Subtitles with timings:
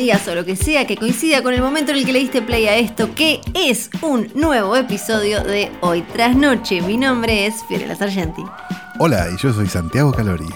[0.00, 2.40] Días o lo que sea que coincida con el momento en el que le diste
[2.40, 6.80] play a esto, que es un nuevo episodio de Hoy tras Noche.
[6.80, 8.42] Mi nombre es Fiorella Sargenti.
[8.98, 10.46] Hola, y yo soy Santiago Calori.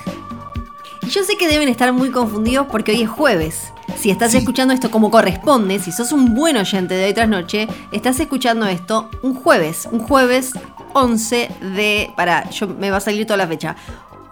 [1.03, 3.71] Y yo sé que deben estar muy confundidos porque hoy es jueves.
[3.99, 4.39] Si estás Sí.
[4.39, 8.65] escuchando esto como corresponde, si sos un buen oyente de Hoy tras Noche, estás escuchando
[8.67, 10.53] esto un jueves, un jueves
[10.95, 12.11] 11 de...
[12.17, 13.77] Pará, yo, me va a salir toda la fecha.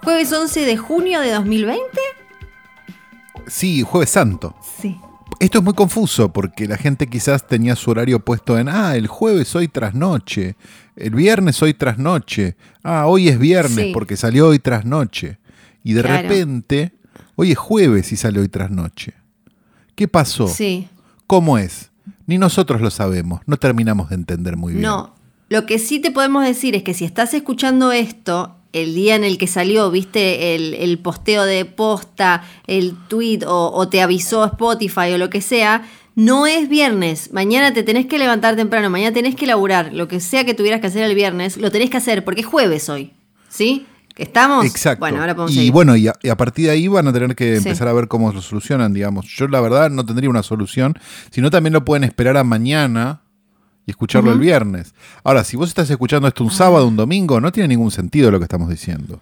[0.04, 1.82] Jueves 11 de junio de 2020.
[3.52, 4.54] Sí, Jueves Santo.
[4.80, 4.96] Sí.
[5.40, 9.06] Esto es muy confuso porque la gente quizás tenía su horario puesto en, ah, el
[9.08, 10.56] jueves hoy tras noche,
[10.96, 13.90] el viernes hoy tras noche, ah, hoy es viernes Sí.
[13.92, 15.38] porque salió hoy tras noche.
[15.84, 16.28] Y de Claro.
[16.28, 16.92] repente,
[17.34, 19.14] hoy es jueves y sale hoy tras noche.
[19.94, 20.48] ¿Qué pasó?
[20.48, 20.88] Sí.
[21.26, 21.90] ¿Cómo es?
[22.26, 24.84] Ni nosotros lo sabemos, no terminamos de entender muy bien.
[24.84, 25.14] No,
[25.48, 29.24] lo que sí te podemos decir es que si estás escuchando esto el día en
[29.24, 34.44] el que salió, viste el, el posteo de posta, el tweet o, o te avisó
[34.44, 35.82] Spotify o lo que sea,
[36.14, 37.32] no es viernes.
[37.32, 39.92] Mañana te tenés que levantar temprano, mañana tenés que laburar.
[39.92, 42.46] Lo que sea que tuvieras que hacer el viernes, lo tenés que hacer porque es
[42.46, 43.12] jueves hoy.
[43.48, 43.86] ¿Sí?
[44.16, 44.66] ¿Estamos?
[44.66, 45.00] Exacto.
[45.00, 45.72] Bueno, ahora podemos y seguir.
[45.72, 47.66] bueno, y a, y a partir de ahí van a tener que Sí.
[47.68, 49.26] empezar a ver cómo lo solucionan, digamos.
[49.26, 50.98] Yo la verdad no tendría una solución,
[51.30, 53.22] sino también lo pueden esperar a mañana
[53.86, 54.94] y escucharlo el viernes.
[55.24, 56.54] Ahora, si vos estás escuchando esto un Ah.
[56.54, 59.20] sábado, un domingo, no tiene ningún sentido lo que estamos diciendo.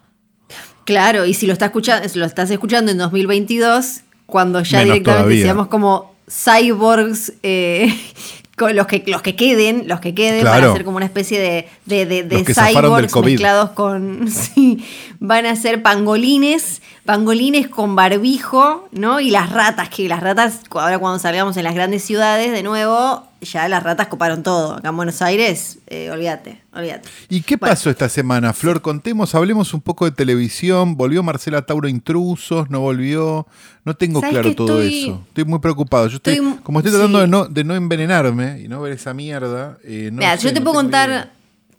[0.85, 5.43] Claro, y si lo, está escuchando, lo estás escuchando en 2022, cuando ya Menos directamente
[5.43, 7.95] seamos como cyborgs, eh,
[8.57, 10.73] con los que, los que queden, los que queden, van Claro.
[10.73, 14.29] a ser como una especie de, de, cyborgs mezclados con.
[14.31, 14.85] Sí,
[15.23, 19.21] van a ser pangolines, pangolines con barbijo, ¿no?
[19.21, 23.27] Y las ratas, que las ratas, ahora cuando salgamos en las grandes ciudades, de nuevo,
[23.43, 24.75] ya las ratas coparon todo.
[24.77, 27.09] Acá en Buenos Aires, eh, olvídate, olvídate.
[27.29, 27.73] ¿Y qué Bueno.
[27.73, 28.81] pasó esta semana, Flor?
[28.81, 30.97] Contemos, hablemos un poco de televisión.
[30.97, 32.71] ¿Volvió Marcela Tauro Intrusos?
[32.71, 33.47] ¿No volvió?
[33.85, 35.23] No tengo ¿Sabes claro todo estoy- eso.
[35.29, 36.07] Estoy muy preocupado.
[36.09, 37.23] Yo estoy, estoy- como estoy tratando sí.
[37.23, 39.77] de, no, de no envenenarme y no ver esa mierda.
[39.85, 41.31] eh, no Mira, sé, yo te no puedo idea.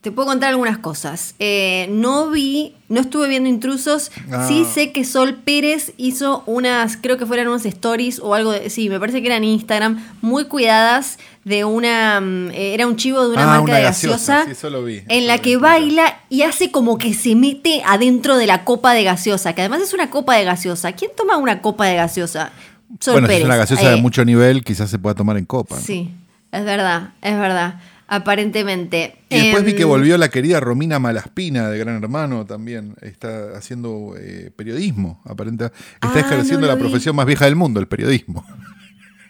[0.01, 1.35] Te puedo contar algunas cosas.
[1.38, 4.12] Eh, no vi, no estuve viendo intrusos.
[4.31, 4.45] Ah.
[4.47, 8.72] Sí sé que Sol Pérez hizo unas, creo que fueran unas stories o algo de,
[8.72, 13.22] sí, me parece que eran Instagram, muy cuidadas de una, mm, eh, era un chivo
[13.28, 15.57] de una Ah, marca una de gaseosa, gaseosa, sí, eso lo vi, en la que
[15.57, 19.81] baila y hace como que se mete adentro de la copa de gaseosa, que además
[19.81, 20.94] es una copa de gaseosa.
[20.94, 22.51] ¿Quién toma una copa de gaseosa?
[23.00, 23.41] Sol bueno, si Pérez.
[23.44, 25.75] es una gaseosa Eh, de mucho nivel, quizás se pueda tomar en copa.
[25.75, 25.81] ¿no?
[25.81, 26.09] Sí,
[26.51, 27.75] es verdad, es verdad.
[28.13, 29.16] Aparentemente.
[29.29, 32.95] Y después vi que Em, volvió la querida Romina Malaspina de Gran Hermano también.
[33.01, 35.77] Está haciendo eh, periodismo, aparentemente.
[35.94, 36.81] Está Ah, ejerciendo no la vi.
[36.81, 38.45] profesión más vieja del mundo, el periodismo.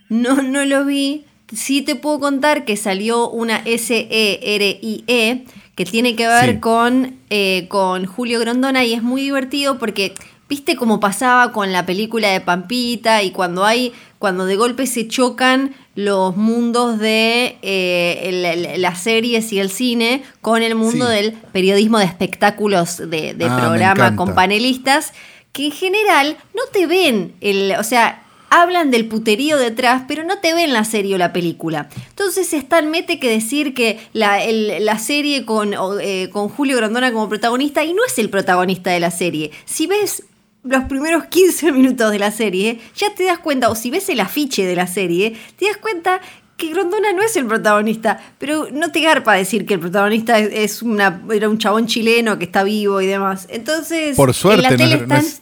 [0.10, 1.26] No, no lo vi.
[1.54, 6.60] Sí te puedo contar que salió una S-E-R-I-E E que tiene que ver Sí.
[6.60, 10.14] con, eh, con Julio Grondona y es muy divertido porque
[10.50, 15.08] viste cómo pasaba con la película de Pampita y cuando hay, cuando de golpe se
[15.08, 21.08] chocan los mundos de eh, el- el- las series y el cine con el mundo
[21.08, 21.12] Sí.
[21.14, 25.12] del periodismo de espectáculos de, de Ah, programa con panelistas
[25.54, 30.38] que en general no te ven el, o sea, hablan del puterío detrás, pero no
[30.38, 31.90] te ven la serie o la película.
[32.10, 36.78] Entonces es tan mete que decir que la, el- la serie con, eh, con Julio
[36.78, 39.50] Grondona como protagonista, y no es el protagonista de la serie.
[39.66, 40.24] Si ves
[40.64, 44.20] los primeros 15 minutos de la serie, ya te das cuenta, o si ves el
[44.20, 46.20] afiche de la serie, te das cuenta
[46.58, 50.50] que Grondona no es el protagonista, pero no te garpa decir que el protagonista es,
[50.54, 53.48] es una, era un chabón chileno que está vivo y demás.
[53.50, 55.42] Entonces, Por en suerte, la no tele es, no están- es-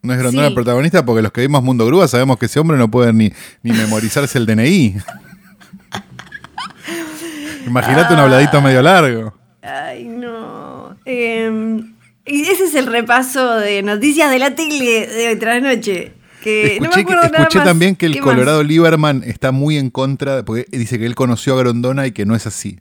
[0.00, 0.48] no es Grondona Sí.
[0.48, 3.30] el protagonista, porque los que vimos Mundo Grúa sabemos que ese hombre no puede ni,
[3.62, 4.94] ni memorizarse el DNI.
[7.66, 9.34] Imagínate un habladito medio largo.
[9.60, 10.96] Ay, no.
[11.04, 11.82] Eh,
[12.28, 16.12] y ese es el repaso de noticias de la tele de hoy tras noche.
[16.42, 17.66] Que no me Escuché, que- nada escuché más.
[17.66, 18.30] también que el ¿Qué más?
[18.30, 22.24] Colorado Lieberman está muy en contra, porque dice que él conoció a Grondona y que
[22.26, 22.78] no es así.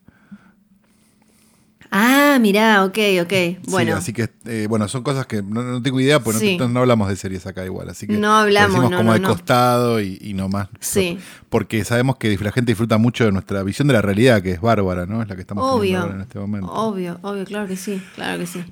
[1.90, 3.30] Ah, mirá, ok, ok.
[3.32, 6.58] Sí, Bueno, así que, eh, bueno, son cosas que no, no tengo idea, porque Sí.
[6.58, 7.90] no hablamos de series acá igual.
[7.90, 10.68] Así que No hablamos, decimos no, como de costado y, y no más.
[10.82, 11.18] Sí.
[11.50, 14.60] Porque sabemos que la gente disfruta mucho de nuestra visión de la realidad, que es
[14.62, 15.22] bárbara, ¿no?
[15.22, 16.12] Es la que estamos obvio.
[16.12, 16.68] en este momento.
[16.72, 18.64] Obvio, obvio, claro que sí, claro que sí.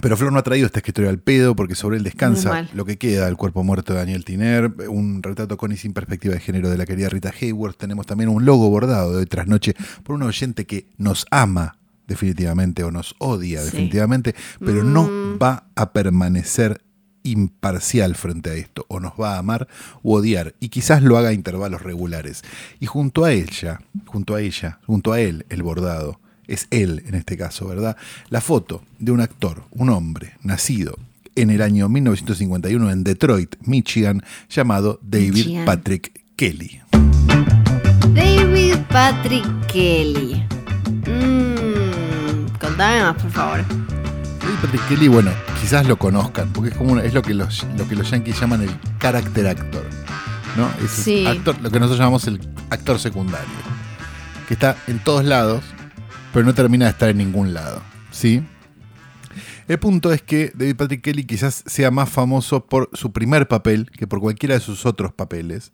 [0.00, 2.96] Pero Flor no ha traído esta escritorio al pedo porque sobre él descansa lo que
[2.96, 6.70] queda del cuerpo muerto de Daniel Tiner, un retrato con y sin perspectiva de género
[6.70, 7.76] de la querida Rita Hayworth.
[7.76, 11.76] Tenemos también un logo bordado de hoy tras noche por un oyente que nos ama
[12.06, 13.66] definitivamente, o nos odia Sí.
[13.66, 14.92] definitivamente, pero Mm.
[14.92, 16.80] no va a permanecer
[17.22, 19.68] imparcial frente a esto, o nos va a amar
[20.02, 22.42] u odiar, y quizás lo haga a intervalos regulares.
[22.80, 26.18] Y junto a ella, junto a ella, junto a él, el bordado,
[26.52, 27.96] es él en este caso, ¿verdad?
[28.28, 30.96] La foto de un actor, un hombre, nacido
[31.36, 35.64] en el año 1951 en Detroit, Michigan, llamado David Michigan.
[35.64, 36.80] Patrick Kelly.
[38.14, 40.42] David Patrick Kelly.
[41.06, 43.64] Mm, contame más, por favor.
[43.68, 45.30] David Patrick Kelly, bueno,
[45.60, 48.38] quizás lo conozcan, porque es como una- es lo que los, lo que los yankees
[48.40, 49.84] llaman el character actor.
[50.56, 50.68] ¿no?
[50.84, 51.24] Es Sí.
[51.26, 53.46] actor, lo que nosotros llamamos el actor secundario.
[54.48, 55.62] Que está en todos lados,
[56.32, 57.82] pero no termina de estar en ningún lado.
[58.10, 58.42] ¿Sí?
[59.68, 63.88] El punto es que David Patrick Kelly quizás sea más famoso por su primer papel
[63.90, 65.72] que por cualquiera de sus otros papeles.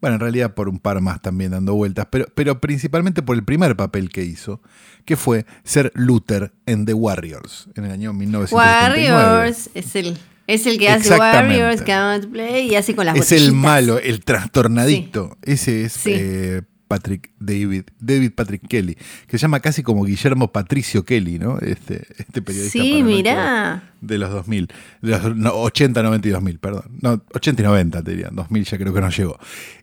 [0.00, 3.44] Bueno, en realidad por un par más también dando vueltas, pero, pero principalmente por el
[3.44, 4.60] primer papel que hizo,
[5.04, 9.12] que fue ser Luther en The Warriors en el año 1979.
[9.16, 10.18] Warriors es el,
[10.48, 11.16] es el que hace.
[11.16, 15.36] Warriors, to Play y hace con las Es el malo, el trastornadicto.
[15.42, 16.12] Ese es Sí.
[16.14, 18.94] eh, Patrick David, David Patrick Kelly,
[19.26, 21.58] que se llama casi como Guillermo Patricio Kelly, ¿no?
[21.58, 22.72] Este, este periodista.
[22.72, 23.92] Sí, paranoico mirá.
[24.02, 24.68] De los 2000,
[25.00, 26.84] de los no, 80, 90 y 2000, perdón.
[27.00, 29.38] No, 80 y 90 te diría, 2000 ya creo que no llegó.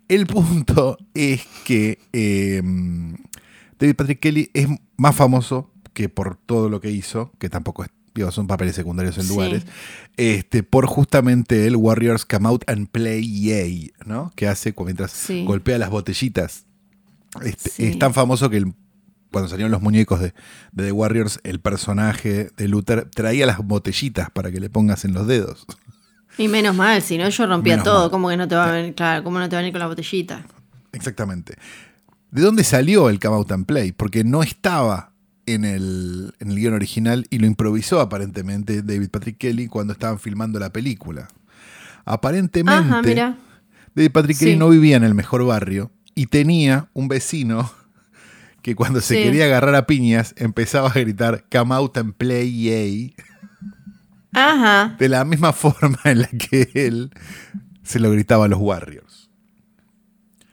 [0.07, 2.61] El punto es que eh,
[3.79, 4.67] David Patrick Kelly es
[4.97, 9.17] más famoso que por todo lo que hizo, que tampoco es, digo, son papeles secundarios
[9.17, 9.29] en Sí.
[9.29, 9.65] lugares,
[10.17, 14.31] este, por justamente el Warriors Come Out and Play Yay, ¿no?
[14.35, 15.43] Que hace mientras Sí.
[15.45, 16.65] golpea las botellitas.
[17.43, 17.85] Este, Sí.
[17.85, 18.73] Es tan famoso que el-
[19.31, 20.33] cuando salieron los muñecos de,
[20.71, 25.13] de The Warriors, el personaje de Luther traía las botellitas para que le pongas en
[25.13, 25.65] los dedos.
[26.37, 28.01] Y menos mal, si no yo rompía Menos todo.
[28.03, 28.11] mal.
[28.11, 28.95] ¿Cómo que no te va a venir?
[28.95, 30.45] Claro, ¿cómo no te va a venir con la botellita?
[30.93, 31.55] Exactamente.
[32.31, 33.91] ¿De dónde salió el Come Out and Play?
[33.91, 35.13] Porque no estaba
[35.45, 40.17] en el, en el guion original y lo improvisó aparentemente David Patrick Kelly cuando estaban
[40.19, 41.27] filmando la película.
[42.05, 43.37] Aparentemente, Ajá, mira.
[43.95, 44.57] David Patrick Kelly Sí.
[44.57, 47.71] no vivía en el mejor barrio y tenía un vecino
[48.61, 49.23] que cuando se Sí.
[49.23, 53.15] quería agarrar a piñas empezaba a gritar Come Out and Play Yay
[54.33, 54.95] Ajá.
[54.99, 57.11] de la misma forma en la que él
[57.83, 59.29] se lo gritaba a los Warriors.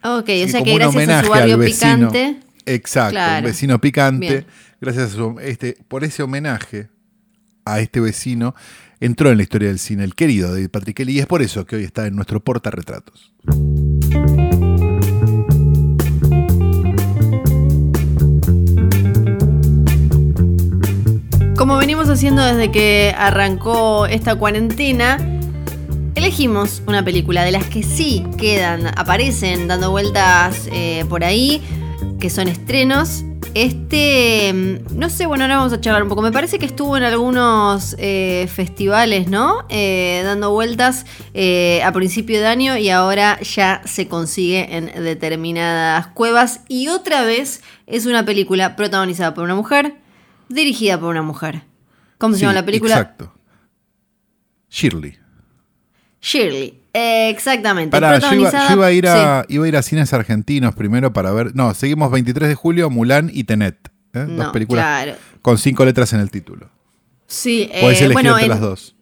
[0.02, 2.08] Ok, Sí, o sea que un gracias a su barrio vecino.
[2.10, 2.40] picante.
[2.64, 3.38] Exacto, Claro.
[3.38, 4.28] un vecino picante.
[4.28, 4.46] Bien.
[4.80, 6.88] Gracias a su, este, por ese homenaje
[7.64, 8.54] a este vecino,
[9.00, 11.66] entró en la historia del cine el querido David Patrick Kelly y es por eso
[11.66, 13.34] que hoy está en nuestro portarretratos.
[21.56, 25.16] Como venimos haciendo desde que arrancó esta cuarentena,
[26.14, 31.62] elegimos una película de las que sí quedan, aparecen dando vueltas eh, por ahí,
[32.20, 33.24] que son estrenos.
[33.54, 36.20] Este, mm, no sé, bueno, ahora vamos a charlar un poco.
[36.20, 39.64] Me parece que estuvo en algunos eh, festivales, ¿no?
[39.70, 41.06] Eh, dando vueltas
[41.82, 46.60] a principio de año y ahora ya se consigue en determinadas cuevas.
[46.68, 49.94] Y otra vez es una película protagonizada por una mujer,
[50.48, 51.62] dirigida por una mujer.
[52.18, 52.94] ¿Cómo se Sí, llama la película?
[52.94, 53.32] Exacto.
[54.70, 55.16] Shirley.
[56.20, 56.80] Shirley.
[56.92, 57.90] Eh, exactamente.
[57.90, 59.54] Pará, yo iba, yo iba a ir a, Sí.
[59.54, 61.54] iba a ir a cines argentinos primero para ver.
[61.54, 63.76] No, seguimos 23 de julio, Mulan y Tenet.
[64.14, 64.24] ¿eh?
[64.28, 65.18] Dos películas claro.
[65.42, 66.70] con cinco letras en el título.
[67.26, 68.95] Sí, eh, elegir bueno, entre en, las dos.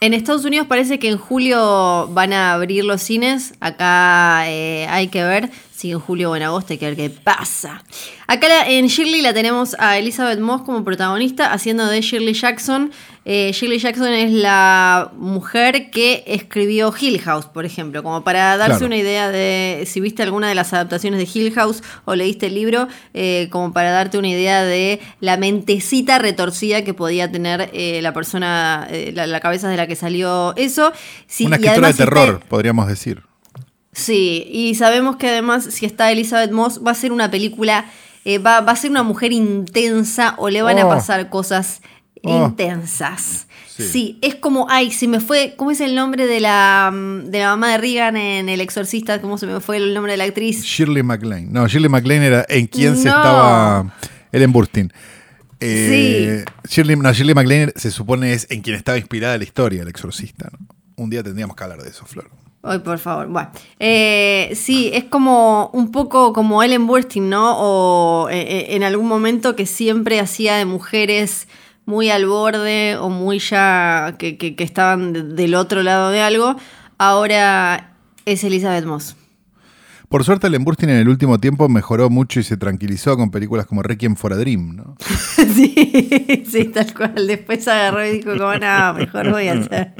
[0.00, 3.54] En Estados Unidos parece que en julio van a abrir los cines.
[3.60, 7.10] Acá eh, hay que ver si en julio o en agosto hay que ver qué
[7.10, 7.82] pasa.
[8.26, 12.92] Acá en Shirley la tenemos a Elizabeth Moss como protagonista, haciendo de Shirley Jackson.
[13.24, 18.78] Eh, Shirley Jackson es la mujer que escribió Hill House, por ejemplo, como para darse
[18.78, 18.86] Claro.
[18.86, 22.54] una idea de si viste alguna de las adaptaciones de Hill House o leíste el
[22.54, 28.00] libro, eh, como para darte una idea de la mentecita retorcida que podía tener eh,
[28.02, 30.92] la persona, eh, la, la cabeza de la que salió eso.
[31.26, 33.22] Sí, Una escritura de terror, te- podríamos decir.
[33.92, 37.84] Sí, y sabemos que además si está Elizabeth Moss va a ser una película,
[38.44, 40.88] va, va a ser una mujer intensa o le van a Oh.
[40.88, 41.80] pasar cosas
[42.22, 42.46] Oh.
[42.46, 43.46] intensas.
[43.66, 43.84] Sí.
[43.84, 44.18] Sí.
[44.22, 47.50] es como, ay, se me fue, ¿cómo es el nombre de la, mm, de la
[47.50, 49.20] mamá de Regan en El Exorcista?
[49.20, 50.64] ¿Cómo se me fue el nombre de la actriz?
[50.64, 51.52] Shirley MacLaine.
[51.52, 53.94] No, Shirley MacLaine era en quien se estaba
[54.32, 54.92] Ellen Burstyn.
[55.60, 59.88] Eh, Shirley, no, Shirley MacLaine se supone es en quien estaba inspirada la historia, el
[59.88, 60.50] exorcista.
[60.52, 60.66] ¿no?
[60.96, 62.28] Un día tendríamos que hablar de eso, Flor.
[62.62, 63.28] Ay, por favor.
[63.28, 67.56] Bueno, eh, sí, es como un poco como Ellen Burstyn, ¿no?
[67.56, 71.46] O eh, en algún momento que siempre hacía de mujeres
[71.88, 76.20] muy al borde o muy ya que, que- que estaban de- del otro lado de
[76.20, 76.54] algo.
[76.98, 77.94] Ahora
[78.26, 79.16] es Elizabeth Moss.
[80.08, 83.66] Por suerte, Ellen Burstyn en el último tiempo mejoró mucho y se tranquilizó con películas
[83.66, 84.96] como Requiem for a Dream, ¿no?
[85.54, 87.26] sí, sí, tal cual.
[87.26, 89.94] Después agarró y dijo, como, no, mejor voy a hacer.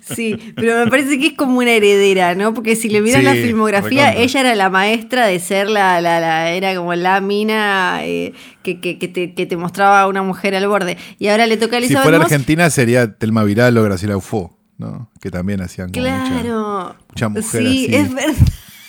[0.00, 2.54] Sí, pero me parece que es como una heredera, ¿no?
[2.54, 4.22] Porque si le miras Sí, la filmografía, recontra.
[4.22, 8.80] ella era la maestra de ser la, la, la era como la mina eh, que,
[8.80, 10.96] que, que te, que te mostraba a una mujer al borde.
[11.18, 12.26] Y ahora le toca a Si Elizabeth fuera Moss.
[12.30, 15.10] Argentina sería Telma Viral o Graciela Ufo, ¿no?
[15.20, 16.96] Que también hacían como mucha- Claro.
[17.08, 17.94] mucha mujer sí, así.
[17.96, 18.34] es verdad.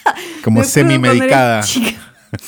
[0.43, 1.63] como era semi-medicada.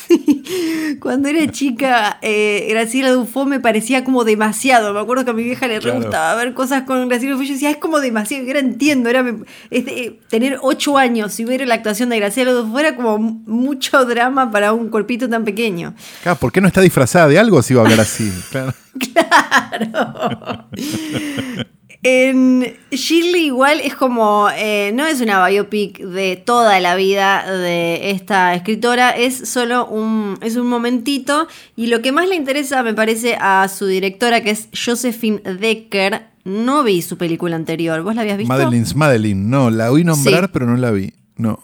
[0.07, 0.97] Sí.
[1.01, 4.93] Cuando era chica, eh, Graciela Dufo me parecía como demasiado.
[4.93, 5.99] Me acuerdo que a mi vieja le re Claro.
[5.99, 7.43] gustaba ver cosas con Graciela Dufo.
[7.43, 8.45] Yo decía, es como demasiado.
[8.45, 9.09] Y ahora entiendo.
[9.09, 9.25] Era,
[9.71, 14.51] eh, tener ocho años y ver la actuación de Graciela Dufo era como mucho drama
[14.51, 15.93] para un cuerpito tan pequeño.
[16.21, 18.31] Claro, ¿por qué no está disfrazada de algo si va a hablar así?
[19.13, 20.67] Claro.
[22.05, 28.11] En Shirley igual es como, eh, no es una biopic de toda la vida de
[28.11, 32.93] esta escritora, es solo un, es un momentito y lo que más le interesa me
[32.93, 38.21] parece a su directora que es Josephine Decker, no vi su película anterior, ¿vos la
[38.23, 38.53] habías visto?
[38.53, 40.49] Madeline's Madeline, no, la oí nombrar, Sí.
[40.51, 41.13] pero no la vi.
[41.37, 41.57] No.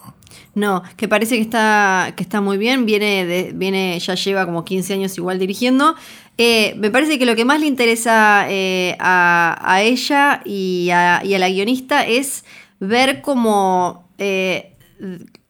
[0.54, 4.64] No, que parece que está, que está muy bien, viene, de- viene, ya lleva como
[4.64, 5.94] 15 años igual dirigiendo.
[6.42, 11.18] Eh, me parece que lo que más le interesa eh, a, a ella y a,
[11.18, 12.46] a la guionista es
[12.78, 14.74] ver cómo, eh,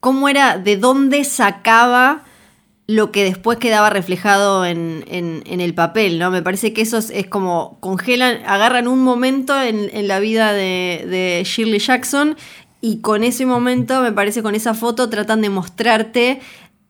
[0.01, 2.25] cómo era, de dónde sacaba
[2.89, 6.33] lo que después quedaba reflejado en, en- el papel, ¿no?
[6.33, 11.43] Me parece que eso es, como congelan, agarran un momento en, en la vida de
[11.47, 12.37] Shirley Jackson
[12.81, 16.41] y con ese momento, me parece, con esa foto tratan de mostrarte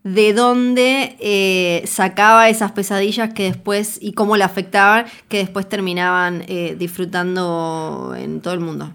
[0.03, 6.43] de dónde eh, sacaba esas pesadillas que después y cómo la afectaban, que después terminaban
[6.49, 8.93] eh, disfrutando en todo el mundo.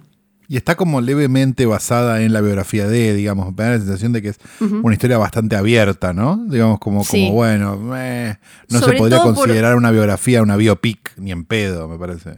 [0.48, 4.22] Y está como levemente basada en la biografía de, digamos, me da la sensación de
[4.22, 6.38] que es una historia bastante abierta, ¿no?
[6.48, 7.24] Digamos, como, Sí.
[7.26, 11.88] como bueno, no Sobre se podría por- considerar una biografía una biopic, ni en pedo,
[11.88, 12.38] me parece.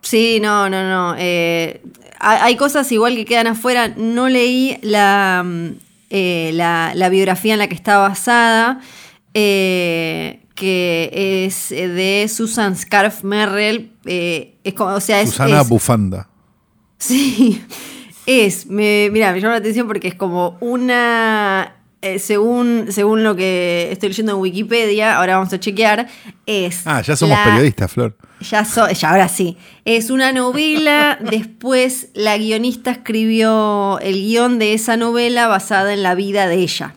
[0.00, 1.14] Sí, no, no, no.
[1.18, 1.80] eh,
[2.20, 3.88] hay hay cosas igual que quedan afuera.
[3.96, 5.70] No leí la, mm,
[6.14, 8.80] eh, la, la biografía en la que está basada,
[9.34, 13.92] eh, que es eh, de Susan Scarf Merrill.
[14.04, 16.28] eh, es como, o sea, es, Susana es- Bufanda.
[16.98, 17.64] Sí,
[18.26, 23.34] es, me, mira, me llama la atención porque es como una, eh, según, según lo
[23.36, 26.08] que estoy leyendo en Wikipedia, ahora vamos a chequear,
[26.46, 26.82] es...
[26.86, 28.16] Ah, ya somos la- periodistas, Flor.
[28.40, 29.56] Ya, so- ya ahora sí.
[29.84, 36.14] Es una novela, después la guionista escribió el guion de esa novela basada en la
[36.14, 36.94] vida de ella.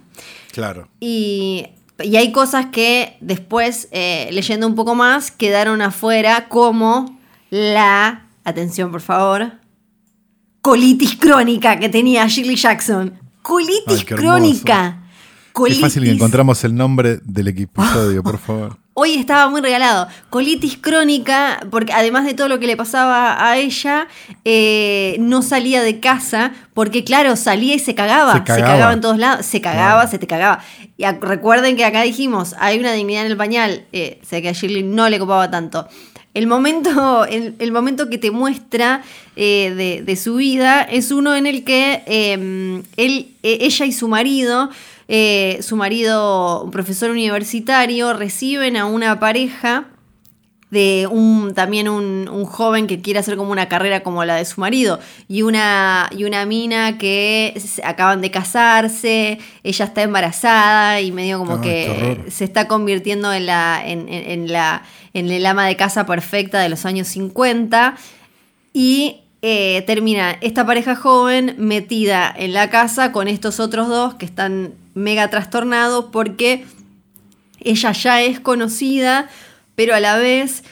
[0.52, 0.90] Claro.
[1.00, 1.68] Y,
[2.02, 7.20] y hay cosas que después, eh, leyendo un poco más, quedaron afuera, como
[7.52, 9.52] la, atención por favor,
[10.62, 13.20] colitis crónica que tenía Shirley Jackson.
[13.46, 14.98] Colitis Ay, crónica.
[15.54, 18.78] Qué fácil que Colitis- encontramos el nombre del episodio, por favor.
[18.96, 20.08] Hoy estaba muy regalado.
[20.32, 24.08] Colitis crónica, porque además de todo lo que le pasaba a ella,
[24.46, 28.32] eh, no salía de casa, porque claro, salía y se cagaba.
[28.34, 28.94] Se Se cagaba.
[28.94, 29.46] en todos lados.
[29.46, 30.64] Se cagaba, se te cagaba.
[30.98, 33.86] Y recuerden que acá dijimos, hay una dignidad en el pañal.
[33.92, 35.88] Eh, sé que a Shirley no le copaba tanto.
[36.36, 39.02] El momento, el, momento que te muestra
[39.36, 43.92] eh, de, de su vida es uno en el que eh, él, eh, ella y
[43.92, 44.70] su marido,
[45.08, 49.86] eh, su marido, un profesor universitario, reciben a una pareja
[50.76, 54.46] de un también un, un joven que quiere hacer como una carrera como la de
[54.46, 55.00] su marido.
[55.28, 61.40] Y una y una mina que se- acaban de casarse ella está embarazada y medio
[61.40, 65.66] como qué que se está convirtiendo en la en, en- en la en el ama
[65.66, 67.96] de casa perfecta de los años 50
[68.74, 74.26] y eh, termina esta pareja joven metida en la casa con estos otros dos que
[74.26, 76.66] están mega trastornados porque
[77.60, 79.28] ella ya es conocida,
[79.76, 80.64] pero a la vez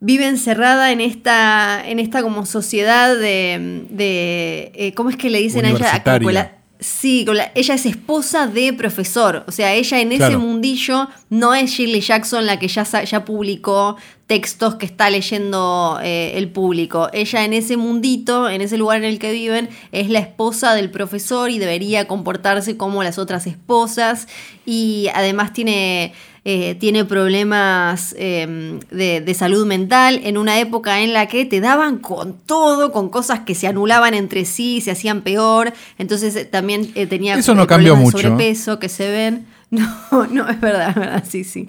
[0.00, 5.38] vive encerrada en esta, en esta como sociedad de, de, eh, ¿cómo es que le
[5.40, 5.92] dicen a ella?
[6.20, 11.08] Como la- sí, la- ella es esposa de profesor, o sea, ella en ese mundillo
[11.28, 16.48] no es Shirley Jackson la que ya, ya publicó textos que está leyendo eh, el
[16.48, 17.10] público.
[17.12, 20.88] Ella en ese mundito, en ese lugar en el que viven, es la esposa del
[20.90, 24.28] profesor y debería comportarse como las otras esposas
[24.64, 26.12] y además tiene
[26.44, 31.60] eh, tiene problemas eh, de, de salud mental en una época en la que te
[31.60, 35.72] daban con todo, con cosas que se anulaban entre sí, se hacían peor.
[35.98, 38.28] Entonces eh, también eh, tenía Eso no cambió problemas de mucho.
[38.28, 39.46] sobrepeso que se ven.
[39.70, 41.68] No, no, es verdad, es verdad, sí, sí.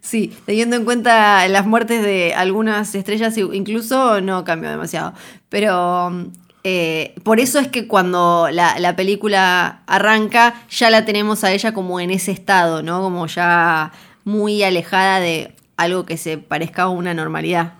[0.00, 5.12] Sí, teniendo en cuenta las muertes de algunas estrellas, incluso no cambió demasiado.
[5.50, 6.30] Pero
[6.64, 11.74] eh, por eso es que cuando la, la, película arranca, ya la tenemos a ella
[11.74, 13.02] como en ese estado, ¿no?
[13.02, 13.92] Como ya
[14.24, 17.74] muy alejada de algo que se parezca a una normalidad.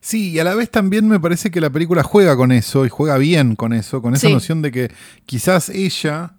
[0.00, 2.88] Sí, y a la vez también me parece que la película juega con eso y
[2.88, 4.32] juega bien con eso, con esa Sí.
[4.32, 4.90] noción de que
[5.26, 6.32] quizás ella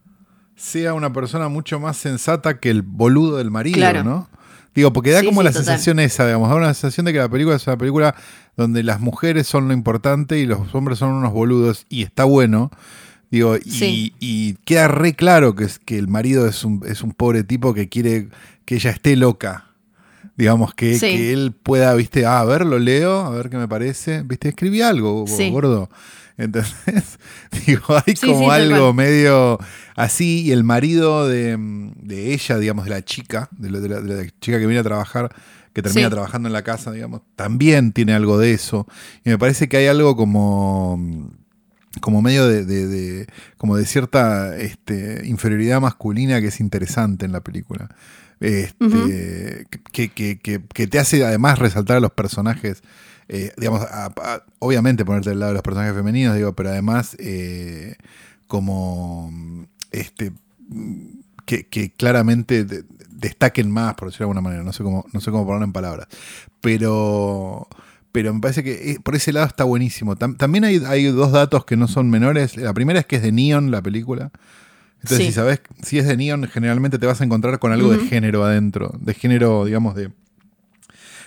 [0.55, 4.03] sea una persona mucho más sensata que el boludo del marido, Claro.
[4.03, 4.29] ¿no?
[4.73, 5.65] Digo, porque da Sí, como sí, la total.
[5.65, 8.15] sensación esa, digamos, da una sensación de que la película es una película
[8.57, 12.71] donde las mujeres son lo importante y los hombres son unos boludos, y está bueno.
[13.31, 14.13] Digo, y, Sí.
[14.19, 17.73] y queda re claro que, es, que el marido es un, es un pobre tipo
[17.73, 18.29] que quiere
[18.71, 19.65] que ella esté loca.
[20.37, 21.07] Digamos, que, Sí.
[21.07, 24.23] que él pueda, viste, ah, a ver, lo leo, a ver qué me parece.
[24.23, 25.49] Viste, escribí algo, Sí.
[25.51, 25.89] gordo.
[26.37, 26.73] Entonces,
[27.67, 29.59] digo, hay Sí, como algo medio
[29.97, 30.43] así.
[30.43, 31.57] Y el marido de,
[31.97, 34.79] de ella, digamos, de la chica, de la, de la- de la chica que viene
[34.79, 35.35] a trabajar,
[35.73, 38.87] que termina trabajando en la casa, digamos, también tiene algo de eso.
[39.25, 41.29] Y me parece que hay algo como
[41.99, 47.33] como medio de, de- de- como de cierta este, inferioridad masculina que es interesante en
[47.33, 47.89] la película.
[48.41, 52.81] Este, que, que- que- te hace además resaltar a los personajes,
[53.29, 53.81] eh, digamos,
[54.59, 57.95] obviamente ponerte del lado de los personajes femeninos, digo, pero además eh,
[58.47, 59.31] como
[59.91, 60.31] este
[61.45, 65.31] que, claramente de- destaquen más, por decirlo de alguna manera, no sé cómo, no sé
[65.31, 66.07] cómo ponerlo en palabras.
[66.61, 67.67] Pero,
[68.11, 70.15] pero me parece que eh, por ese lado está buenísimo.
[70.15, 72.57] Tam- también hay, hay dos datos que no son menores.
[72.57, 74.31] La primera es que es de Neon la película.
[75.03, 75.25] Entonces, Sí.
[75.25, 78.43] si sabes, si es de Neon, generalmente te vas a encontrar con algo de género
[78.43, 78.93] adentro.
[78.99, 80.11] De género, digamos, de,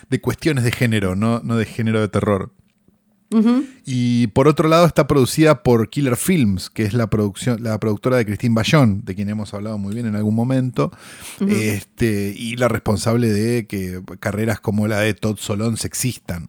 [0.09, 2.51] de cuestiones de género, no, no de género de terror.
[3.85, 8.15] Y por otro lado está producida por Killer Films, que es la, producción, la productora
[8.15, 10.91] de Christine Bayón, de quien hemos hablado muy bien en algún momento,
[11.45, 16.47] este, y la responsable de que carreras como la de Todd Solondz existan.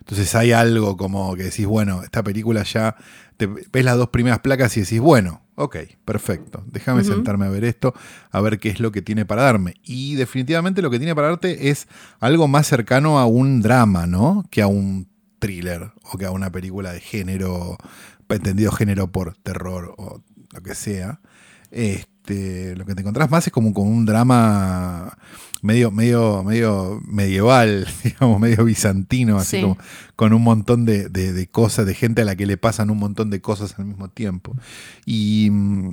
[0.00, 2.96] Entonces hay algo como que decís, bueno, esta película ya,
[3.36, 7.64] te ves las dos primeras placas y decís, bueno, ok, perfecto, déjame sentarme a ver
[7.64, 7.94] esto,
[8.30, 9.74] a ver qué es lo que tiene para darme.
[9.84, 11.86] Y definitivamente lo que tiene para darte es
[12.18, 14.44] algo más cercano a un drama, ¿no?
[14.50, 15.08] Que a un
[15.38, 17.76] thriller o que a una película de género,
[18.28, 21.20] entendido género por terror o lo que sea.
[22.24, 25.16] Este, lo que te encontrás más es como con un drama
[25.62, 29.62] medio, medio, medio medieval, digamos, medio bizantino, así Sí.
[29.62, 29.78] como
[30.16, 32.98] con un montón de, de- de cosas, de gente a la que le pasan un
[32.98, 34.54] montón de cosas al mismo tiempo.
[35.06, 35.92] Y mm,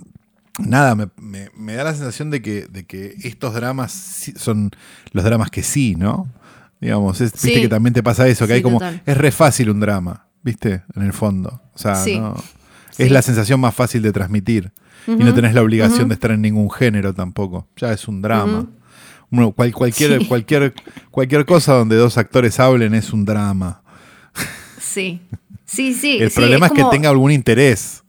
[0.60, 4.72] nada, me, me- me da la sensación de que, de que estos dramas son
[5.14, 6.28] los dramas que sí, ¿no?
[6.82, 9.02] Digamos, es- viste que también te pasa eso, que Sí, hay como, total.
[9.06, 10.84] es re fácil un drama, ¿viste?
[10.96, 11.62] En el fondo.
[11.74, 12.36] O sea, no-
[12.98, 14.72] es la sensación más fácil de transmitir.
[15.08, 17.68] Y no tenés la obligación de estar en ningún género tampoco.
[17.78, 18.66] Ya es un drama.
[19.56, 20.26] Cual- cualquier, Sí.
[20.28, 20.74] cualquier,
[21.12, 23.82] cualquier cosa donde dos actores hablen es un drama.
[24.80, 25.22] Sí.
[25.66, 26.18] Sí, sí.
[26.20, 28.04] El sí, problema es, como- que tenga algún interés.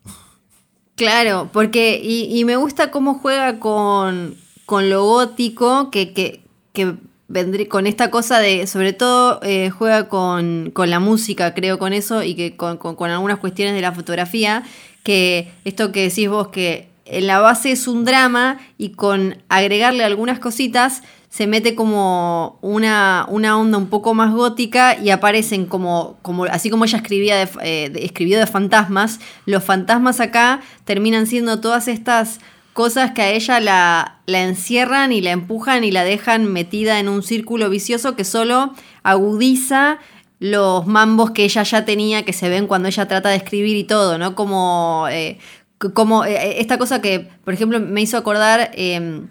[0.96, 4.34] Claro, porque y, y me gusta cómo juega con,
[4.66, 6.94] con lo gótico, que, que, que
[7.28, 11.92] vendré con esta cosa de, sobre todo eh, juega con, con la música, creo, con
[11.92, 14.64] eso, y que con, con- con algunas cuestiones de la fotografía,
[15.02, 20.04] que esto que decís vos, que en la base es un drama y con agregarle
[20.04, 26.18] algunas cositas se mete como una, una onda un poco más gótica y aparecen como,
[26.22, 31.61] como así como ella escribía de, eh, escribió de fantasmas, los fantasmas acá terminan siendo
[31.61, 32.40] todas estas
[32.72, 37.08] cosas que a ella la, la encierran y la empujan y la dejan metida en
[37.08, 39.98] un círculo vicioso que solo agudiza
[40.40, 43.85] los mambos que ella ya tenía, que se ven cuando ella trata de escribir y
[43.85, 44.35] todo, ¿no?
[44.35, 45.38] Como, eh,
[45.94, 48.70] como eh, esta cosa que, por ejemplo, me hizo acordar...
[48.74, 49.22] eh,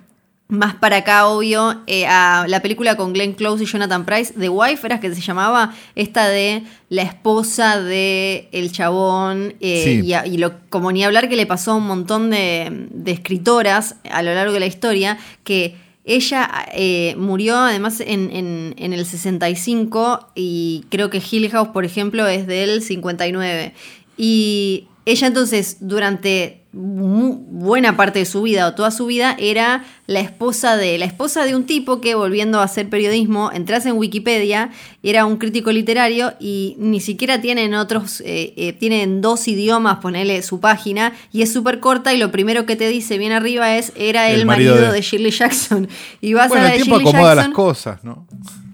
[0.49, 4.47] más para acá, obvio, eh, a la película con Glenn Close y Jonathan Price, The
[4.47, 10.05] Wife, era que se llamaba, esta de la esposa de el chabón, eh, Sí.
[10.05, 13.11] y, a- y lo, como ni hablar que le pasó a un montón de, de
[13.11, 15.75] escritoras a lo largo de la historia, que
[16.07, 21.85] ella eh, murió además en, en- en el 65 y creo que Hill House, por
[21.85, 23.73] ejemplo, es del 59.
[24.17, 30.19] Y ella entonces durante buena parte de su vida o toda su vida era la
[30.19, 34.69] esposa de la esposa de un tipo que volviendo a hacer periodismo entras en Wikipedia
[35.03, 40.41] era un crítico literario y ni siquiera tienen otros eh, eh, tienen dos idiomas ponele
[40.43, 43.93] su página y es súper corta y lo primero que te dice bien arriba es
[43.95, 45.01] era el, El marido marido, de- de...
[45.01, 45.87] Shirley Jackson
[46.21, 48.27] y vas Bueno, a la el de tiempo Shirley acomoda Jackson las cosas, ¿no?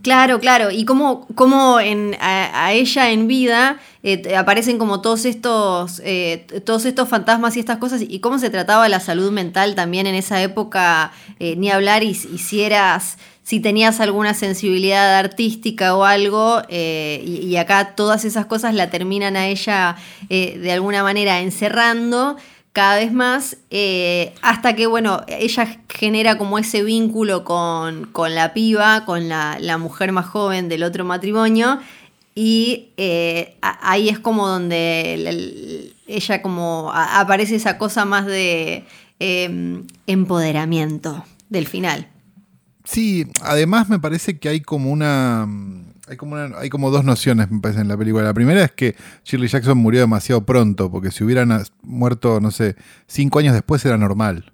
[0.03, 0.69] Claro, claro.
[0.69, 6.83] Y cómo, cómo en, a, ella en vida eh, aparecen como todos estos, eh, todos
[6.83, 10.41] estos fantasmas y estas cosas, y cómo se trataba la salud mental también en esa
[10.41, 17.55] época, eh, ni hablar, y, y si tenías alguna sensibilidad artística o algo, eh, y,
[17.55, 19.95] acá todas esas cosas la terminan a ella
[20.27, 22.35] de alguna manera encerrando
[22.73, 29.05] cada vez más, eh, hasta que, bueno, ella genera como ese vínculo con, la piba,
[29.05, 31.79] con la, mujer más joven del otro matrimonio,
[32.35, 32.89] y
[33.61, 38.85] ahí es como donde ella como aparece esa cosa más de
[39.19, 42.07] em, empoderamiento del final.
[42.83, 45.47] Sí, además me parece que hay como una.
[46.07, 48.23] Hay como, hay como dos nociones, me parece, en la película.
[48.23, 52.75] La primera es que Shirley Jackson murió demasiado pronto, porque si hubieran muerto, no sé,
[53.07, 54.51] cinco años después era normal.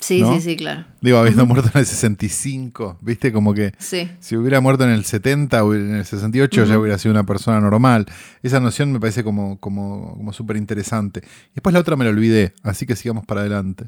[0.00, 0.84] Sí, sí, sí, claro.
[1.00, 3.32] Digo, habiendo muerto en el 65, ¿viste?
[3.32, 7.12] Como que si hubiera muerto en el 70 o en el 68 ya hubiera sido
[7.12, 8.06] una persona normal.
[8.42, 11.20] Esa noción me parece como, como, como súper interesante.
[11.50, 13.86] Y después la otra me la olvidé, así que sigamos para adelante.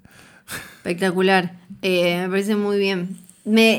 [0.78, 1.58] Espectacular.
[1.82, 3.29] Eh, me parece muy bien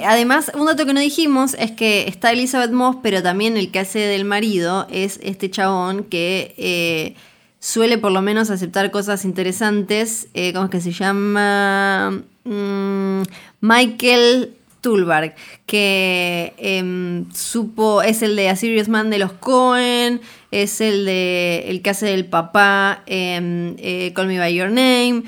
[0.06, 3.80] además, un dato que no dijimos es que está Elizabeth Moss, pero también el que
[3.80, 7.16] hace del marido es este chabón que eh,
[7.60, 10.28] suele por lo menos aceptar cosas interesantes.
[10.34, 12.24] Eh, ¿Cómo es que se llama?
[12.44, 13.22] Mm,
[13.62, 20.82] Michael Tulbarg, que em, supo, es el de A Serious Man de los Cohen, es
[20.82, 25.24] el de el que hace del papá en eh, Call Me By Your Name.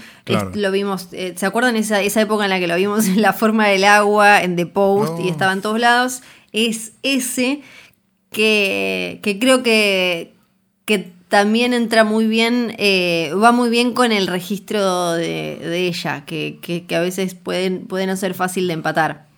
[0.55, 3.33] lo vimos, eh, ¿se acuerdan esa, esa época en la que lo vimos en la
[3.33, 6.21] forma del agua, en The Post y estaba en todos lados?
[6.51, 7.61] Es ese
[8.31, 10.33] que, que creo que,
[10.85, 16.59] que también entra muy bien, eh, va muy bien con el registro de, ella, que,
[16.61, 19.32] que, a veces pueden, puede no ser fácil de empatar.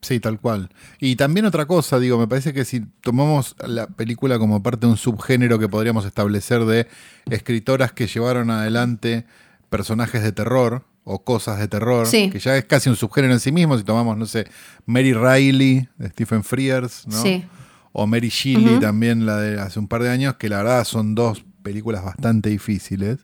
[0.00, 0.70] Sí, tal cual.
[1.00, 4.92] Y también otra cosa, digo, me parece que si tomamos la película como parte de
[4.92, 6.86] un subgénero que podríamos establecer de
[7.30, 9.26] escritoras que llevaron adelante
[9.70, 13.50] personajes de terror o cosas de terror, que ya es casi un subgénero en sí
[13.50, 14.46] mismo, si tomamos, no sé,
[14.86, 17.22] Mary Riley de Stephen Frears, ¿no?
[17.22, 17.44] Sí.
[17.92, 21.14] O Mary Shelley también, la de hace un par de años, que la verdad son
[21.14, 23.18] dos películas bastante difíciles.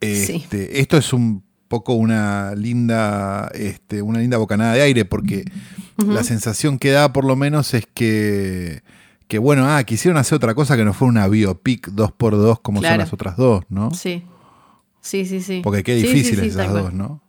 [0.00, 5.44] Este, Esto es un poco una linda, este, una linda bocanada de aire, porque
[5.96, 8.82] la sensación que da por lo menos es que,
[9.28, 12.98] que, bueno, ah, quisieron hacer otra cosa que no fue una biopic 2x2 como son
[12.98, 13.92] las otras dos, ¿no?
[13.92, 14.22] Sí.
[15.00, 15.60] Sí, sí, sí.
[15.62, 17.20] Porque qué difíciles esas dos, ¿no?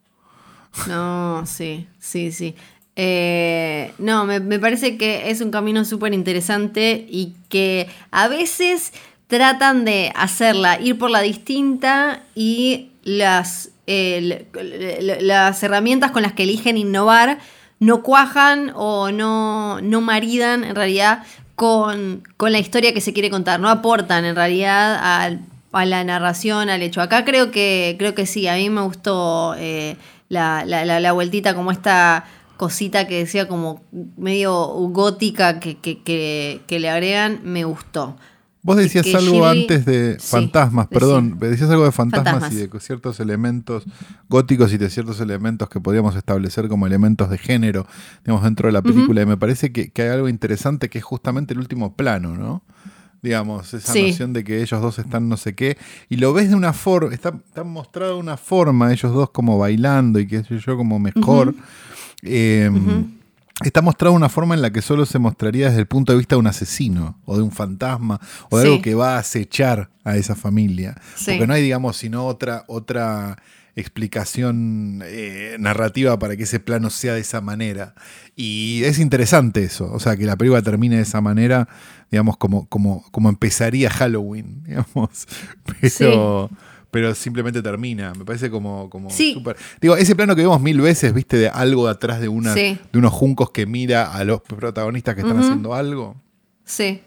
[0.88, 2.56] No, sí, sí, sí.
[2.96, 8.94] Eh, no, me, me, parece que es un camino súper interesante y que a veces
[9.28, 16.78] tratan de hacerla ir por la distinta y las las herramientas con las que eligen
[16.78, 17.40] innovar
[17.80, 21.24] no cuajan o no, no maridan en realidad
[21.56, 26.82] con, la historia que se quiere contar, no aportan en realidad a, la narración, al
[26.82, 27.02] hecho.
[27.02, 29.96] Acá creo que, creo que sí, a mí me gustó eh,
[30.28, 32.26] la, la, vueltita como esta
[32.58, 33.84] cosita que decía como
[34.18, 34.54] medio
[34.90, 38.18] gótica que, que le agregan, me gustó.
[38.68, 43.86] Vos decías algo antes de fantasmas, perdón, decías algo de fantasmas, y de ciertos elementos
[44.28, 47.88] góticos y de ciertos elementos que podríamos establecer como elementos de género,
[48.26, 49.22] digamos, dentro de la película.
[49.22, 52.62] Y me parece que, hay algo interesante que es justamente el último plano, ¿no?
[53.22, 55.78] Digamos, esa noción de que ellos dos están no sé qué.
[56.10, 57.32] Y lo ves de una forma, está,
[57.64, 61.56] mostrado de una forma, ellos dos como bailando y qué sé yo, como mejor.
[63.64, 66.36] Está mostrado una forma en la que solo se mostraría desde el punto de vista
[66.36, 70.16] de un asesino o de un fantasma o de algo que va a acechar a
[70.16, 70.96] esa familia.
[71.26, 73.38] Porque no hay, digamos, sino otra, otra
[73.76, 77.96] explicación eh, narrativa para que ese plano sea de esa manera.
[78.36, 81.68] Y es interesante eso, o sea, que la película termine de esa manera,
[82.12, 85.28] digamos, como, como, como empezaría Halloween, digamos.
[85.98, 86.50] Pero
[86.92, 88.14] pero simplemente termina.
[88.14, 89.58] Me parece como, como súper.
[89.82, 93.14] Digo, ese plano que vemos mil veces, viste, de algo atrás de, una, de unos
[93.14, 96.16] juncos que mira a los protagonistas que están haciendo algo.
[96.66, 97.02] Sí.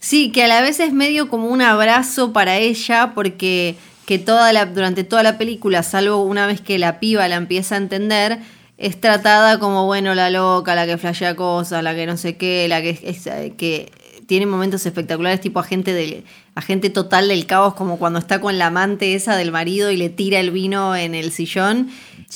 [0.00, 4.52] Sí, que a la vez es medio como un abrazo para ella, porque que toda
[4.52, 8.38] la, durante toda la película, salvo una vez que la piba la empieza a entender,
[8.76, 12.66] es tratada como, bueno, la loca, la que flashea cosas, la que no sé qué,
[12.66, 13.92] la que, es, que
[14.26, 16.24] tiene momentos espectaculares, tipo agente, del,
[16.60, 20.08] agente total del caos, como cuando está con la amante esa del marido y le
[20.10, 21.90] tira el vino en el sillón.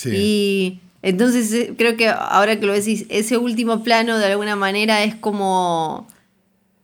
[0.04, 5.04] Y entonces eh, creo que ahora que lo decís, ese último plano de alguna manera
[5.04, 6.08] es como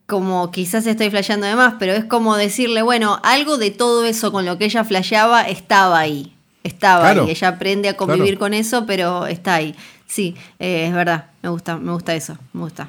[0.06, 4.32] como quizás estoy flasheando de más, pero es como decirle, bueno, algo de todo eso
[4.32, 6.34] con lo que ella flasheaba estaba ahí.
[6.64, 7.30] Estaba ahí.
[7.30, 9.74] Ella aprende a convivir con eso, pero está ahí.
[10.06, 11.26] Sí, eh, es verdad.
[11.42, 12.36] Me gusta, me gusta eso.
[12.52, 12.88] Me gusta.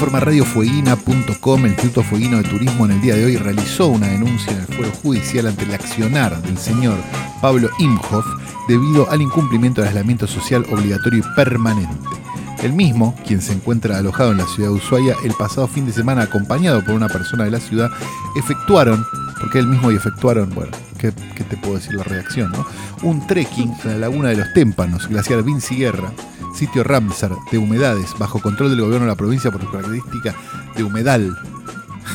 [0.00, 1.60] Informa radiofueguina.com.
[1.66, 4.66] El Instituto Fueguino de Turismo en el día de hoy realizó una denuncia en el
[4.66, 6.96] fuero judicial ante el accionar del señor
[7.42, 8.24] Pablo Imhoff
[8.66, 11.94] debido al incumplimiento del aislamiento social obligatorio y permanente.
[12.62, 15.92] El mismo, quien se encuentra alojado en la ciudad de Ushuaia, el pasado fin de
[15.92, 17.90] semana acompañado por una persona de la ciudad,
[18.36, 19.04] efectuaron,
[19.38, 22.50] porque él mismo y efectuaron, bueno, ¿qué, te puedo decir la reacción?
[23.02, 26.10] Un trekking en la laguna de los Témpanos, glaciar Vinci Guerra,
[26.54, 30.34] sitio Ramsar de humedades, bajo control del gobierno de la provincia por su característica
[30.76, 31.36] de humedal.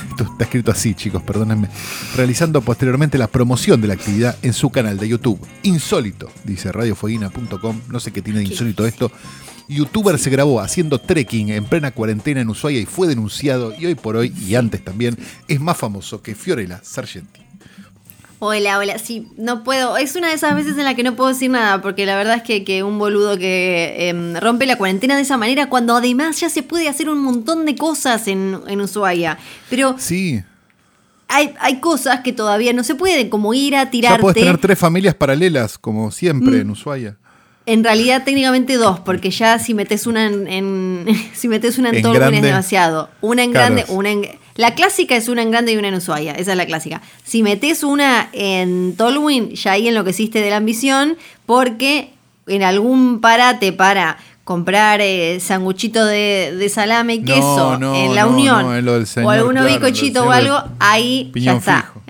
[0.09, 1.69] Esto está escrito así, chicos, perdónenme.
[2.15, 5.39] Realizando posteriormente la promoción de la actividad en su canal de YouTube.
[5.63, 7.81] Insólito, dice radiofueguina.com.
[7.89, 9.11] No sé qué tiene de insólito esto.
[9.67, 13.95] Youtuber se grabó haciendo trekking en plena cuarentena en Ushuaia y fue denunciado y hoy
[13.95, 15.17] por hoy, y antes también,
[15.47, 17.44] es más famoso que Fiorella Sargenti.
[18.45, 18.99] Hola, hola.
[18.99, 19.97] Sí, no puedo.
[19.97, 22.35] Es una de esas veces en la que no puedo decir nada, porque la verdad
[22.35, 26.39] es que, que un boludo que em, rompe la cuarentena de esa manera, cuando además
[26.39, 29.37] ya se puede hacer un montón de cosas en, en Ushuaia.
[29.69, 30.43] Pero Sí,
[31.27, 34.21] hay, hay cosas que todavía no se pueden, como ir a ya tirarte.
[34.21, 37.17] puedes tener tres familias paralelas, como siempre en Ushuaia.
[37.67, 41.95] En realidad, técnicamente dos, porque ya si metes una en, en- si metes una en,
[42.05, 43.09] En es demasiado.
[43.21, 44.44] Una en grande, una en.
[44.55, 46.31] La clásica es una en grande y una en Ushuaia.
[46.33, 47.01] Esa es la clásica.
[47.23, 52.11] Si metes una en Tolwyn, ya ahí enloqueciste de la ambición, porque
[52.47, 58.23] en algún parate para comprar eh, sanguchito de, de salame y queso no, en la
[58.25, 58.69] no, Unión o
[59.61, 61.81] claro, bicochito o algo, ahí ya está.
[61.81, 62.01] fijo.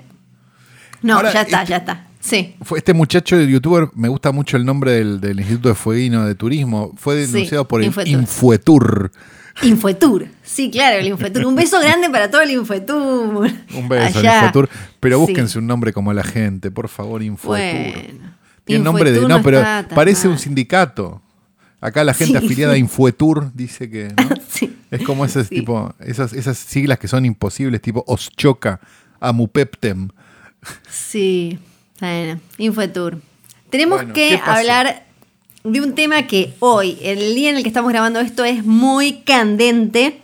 [1.02, 2.02] No, Ahora, ya está, este- ya está.
[2.20, 2.56] Sí.
[2.62, 6.26] Fue este muchacho de youtuber, me gusta mucho el nombre del, del Instituto de Fueguino
[6.26, 8.08] de Turismo, fue Sí, denunciado por el Infotur.
[8.08, 9.12] Infuetur.
[9.62, 10.26] Infotur.
[10.42, 11.46] Sí, claro, el Infotur.
[11.46, 13.50] Un beso grande para todo el Infotur.
[13.74, 14.40] Un beso al Allá.
[14.40, 14.68] Infutur.
[15.00, 15.20] Pero Sí.
[15.26, 17.56] búsquense un nombre como la gente, por favor, Infutur.
[17.56, 18.36] Bueno.
[18.64, 19.20] Tiene nombre de.
[19.26, 19.62] No, pero
[19.94, 21.22] parece un sindicato.
[21.80, 22.44] Acá la gente Sí.
[22.44, 24.08] afiliada a Infuetur dice que.
[24.16, 24.28] ¿no?
[24.48, 24.74] Sí.
[24.90, 28.80] Es como ese tipo, esas, esas siglas que son imposibles, tipo Oschoca,
[29.20, 30.08] Amupeptem.
[30.88, 31.58] Sí.
[32.00, 33.20] Bueno, Infotur.
[33.70, 35.05] Tenemos Bueno, que hablar
[35.66, 39.20] de un tema que hoy, el día en el que estamos grabando esto, es muy
[39.22, 40.20] candente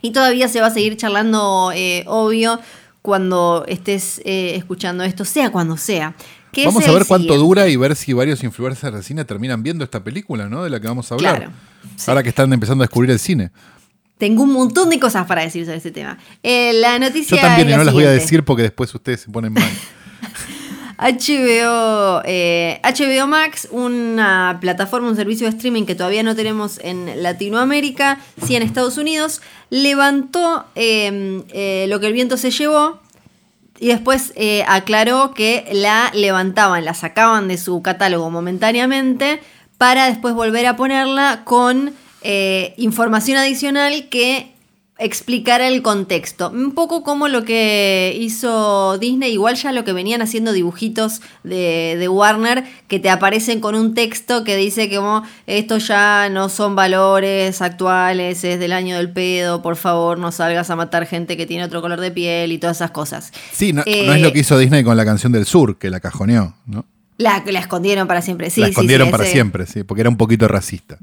[0.00, 2.60] y todavía se va a seguir charlando, eh, obvio,
[3.00, 6.14] cuando estés eh, escuchando esto, sea cuando sea.
[6.64, 7.36] Vamos a ver cuánto siguiente.
[7.36, 10.64] dura y ver si varios influencers de cine terminan viendo esta película, ¿no?
[10.64, 11.36] De la que vamos a hablar.
[11.36, 11.52] Claro,
[11.96, 12.10] sí.
[12.10, 13.50] Ahora que están empezando a descubrir el cine.
[14.18, 16.18] Tengo un montón de cosas para decir sobre este tema.
[16.42, 19.22] Eh, la noticia Yo también, es la no las voy a decir porque después ustedes
[19.22, 19.64] se ponen mal.
[21.02, 27.22] HBO, eh, HBO Max, una plataforma, un servicio de streaming que todavía no tenemos en
[27.22, 33.02] Latinoamérica, sí en Estados Unidos, levantó eh, eh, lo que el viento se llevó
[33.82, 39.40] y después eh, aclaró que la levantaban, la sacaban de su catálogo momentáneamente
[39.76, 44.51] para después volver a ponerla con eh, información adicional que
[45.04, 46.50] explicara el contexto.
[46.50, 51.96] Un poco como lo que hizo Disney, igual ya lo que venían haciendo dibujitos de,
[51.98, 56.48] de Warner, que te aparecen con un texto que dice que como estos ya no
[56.48, 61.36] son valores actuales, es del año del pedo, por favor no salgas a matar gente
[61.36, 63.32] que tiene otro color de piel y todas esas cosas.
[63.52, 65.90] Sí, no, Eh, no es lo que hizo Disney con la canción del sur, que
[65.90, 66.84] la cajoneó, ¿no?
[67.18, 68.60] La, la escondieron para siempre, sí.
[68.60, 70.98] la sí, escondieron sí, para ese- siempre, sí, porque era un poquito racista.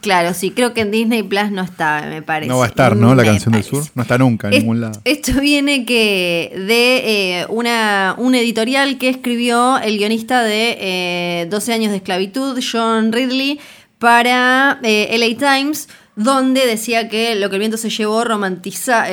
[0.00, 2.48] Claro, sí, creo que en Disney Plus no está, me parece.
[2.48, 3.14] No va a estar, ¿no?
[3.16, 3.82] La Me canción del sur.
[3.94, 5.00] No está nunca en Es- ningún lado.
[5.04, 11.72] Esto viene que de eh, una, un editorial que escribió el guionista de eh, 12
[11.72, 13.58] años de esclavitud, John Ridley,
[13.98, 19.04] para eh, LA Times, donde decía que lo que el viento se llevó romantiza...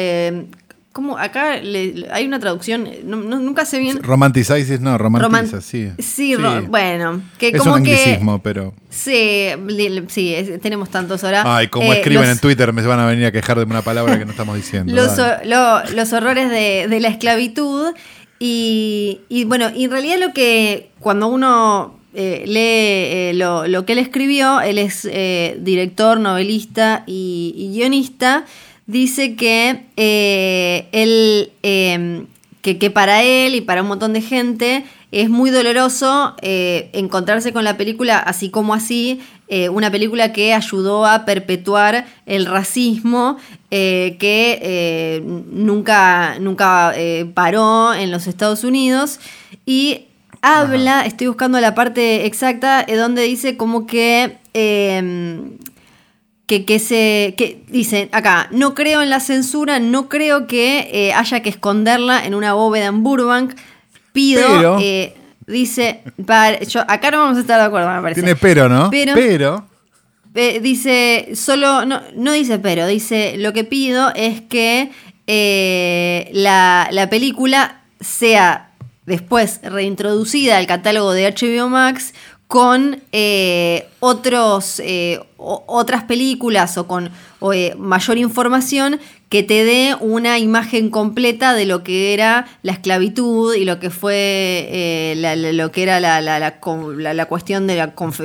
[0.95, 1.17] ¿Cómo?
[1.17, 4.01] Acá le- hay una traducción, no- no- nunca sé bien.
[4.01, 5.89] Romanticize, no, romantiza, Roman- sí.
[5.99, 7.91] Sí, ro- bueno, que es como un que...
[7.97, 8.73] anglicismo, pero.
[8.89, 9.49] Sí,
[10.07, 11.43] sí, es- tenemos tantos ahora.
[11.45, 13.81] Ay, como Eh, escriben los- en Twitter, me van a venir a quejar de una
[13.81, 14.93] palabra que no estamos diciendo.
[14.95, 17.93] los, lo- los horrores de, de la esclavitud.
[18.39, 23.85] Y, y, bueno, y en realidad lo que cuando uno eh, lee eh, lo, lo
[23.85, 28.45] que él escribió, él es eh, director, novelista y, y guionista,
[28.87, 32.25] dice que eh, él, eh,
[32.61, 37.53] que, que para él y para un montón de gente es muy doloroso eh, encontrarse
[37.53, 43.37] con la película así como así, eh, una película que ayudó a perpetuar el racismo
[43.69, 45.21] que
[45.51, 46.93] nunca, nunca
[47.33, 49.19] paró en los Estados Unidos.
[49.65, 50.05] Y
[50.41, 54.37] habla, estoy buscando la parte exacta, donde dice como que...
[56.47, 61.13] que, que se que dice acá no creo en la censura no creo que eh,
[61.13, 63.55] haya que esconderla en una bóveda en Burbank
[64.13, 65.15] pido Pero- eh,
[65.47, 68.21] dice para- yo, acá no vamos a estar de acuerdo me parece.
[68.21, 68.89] Tiene pero, ¿no?
[68.91, 69.67] Pero- pero.
[70.37, 74.91] Eh, dice, solo, no, no dice pero, dice, lo que pido es que
[76.33, 78.71] la, la película sea
[79.05, 82.13] después reintroducida al catálogo de HBO Max
[82.47, 87.09] con eh, otros, eh, otras películas o con
[87.53, 93.55] eh, mayor información que te dé una imagen completa de lo que era la esclavitud
[93.55, 97.75] y lo que fue la- lo que era la, la- cuestión de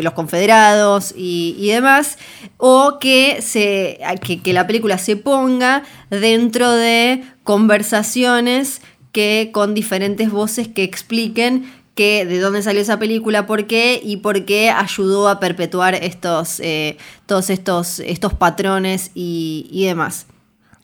[0.02, 2.18] los confederados y, y demás,
[2.58, 10.30] o que, se, que, que la película se ponga dentro de conversaciones que con diferentes
[10.30, 15.28] voces que expliquen que de dónde salió esa película, por qué y por qué ayudó
[15.28, 20.26] a perpetuar estos, eh, todos estos, estos patrones y, y demás.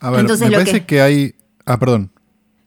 [0.01, 1.01] A ver, Entonces, me lo parece que- que...
[1.01, 1.35] hay.
[1.65, 2.11] Ah, perdón.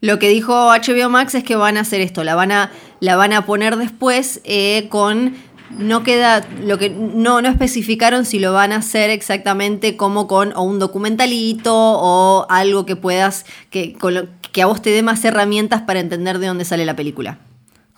[0.01, 3.15] Lo que dijo HBO Max es que van a hacer esto, la van a, la
[3.17, 5.35] van a poner después eh, con.
[5.77, 6.47] No queda.
[6.63, 6.89] Lo que.
[6.89, 12.47] No, no especificaron si lo van a hacer exactamente como con o un documentalito o
[12.49, 13.45] algo que puedas.
[13.69, 16.85] Que, con lo- que a vos te dé más herramientas para entender de dónde sale
[16.85, 17.37] la película.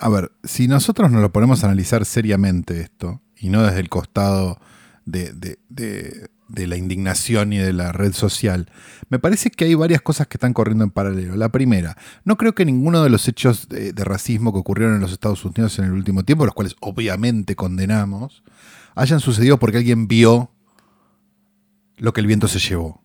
[0.02, 3.90] A ver, si nosotros nos lo ponemos a analizar seriamente esto, y no desde el
[3.90, 4.60] costado
[5.06, 6.30] de, de- de-
[6.68, 8.70] la indignación y de la red social,
[9.10, 11.36] me parece que hay varias cosas que están corriendo en paralelo.
[11.38, 15.02] La primera, no creo que ninguno de los hechos de, de racismo que ocurrieron en
[15.02, 18.44] los Estados Unidos en el último tiempo, los cuales obviamente condenamos,
[18.96, 20.52] hayan sucedido porque alguien vio
[21.98, 23.02] lo que el viento se llevó.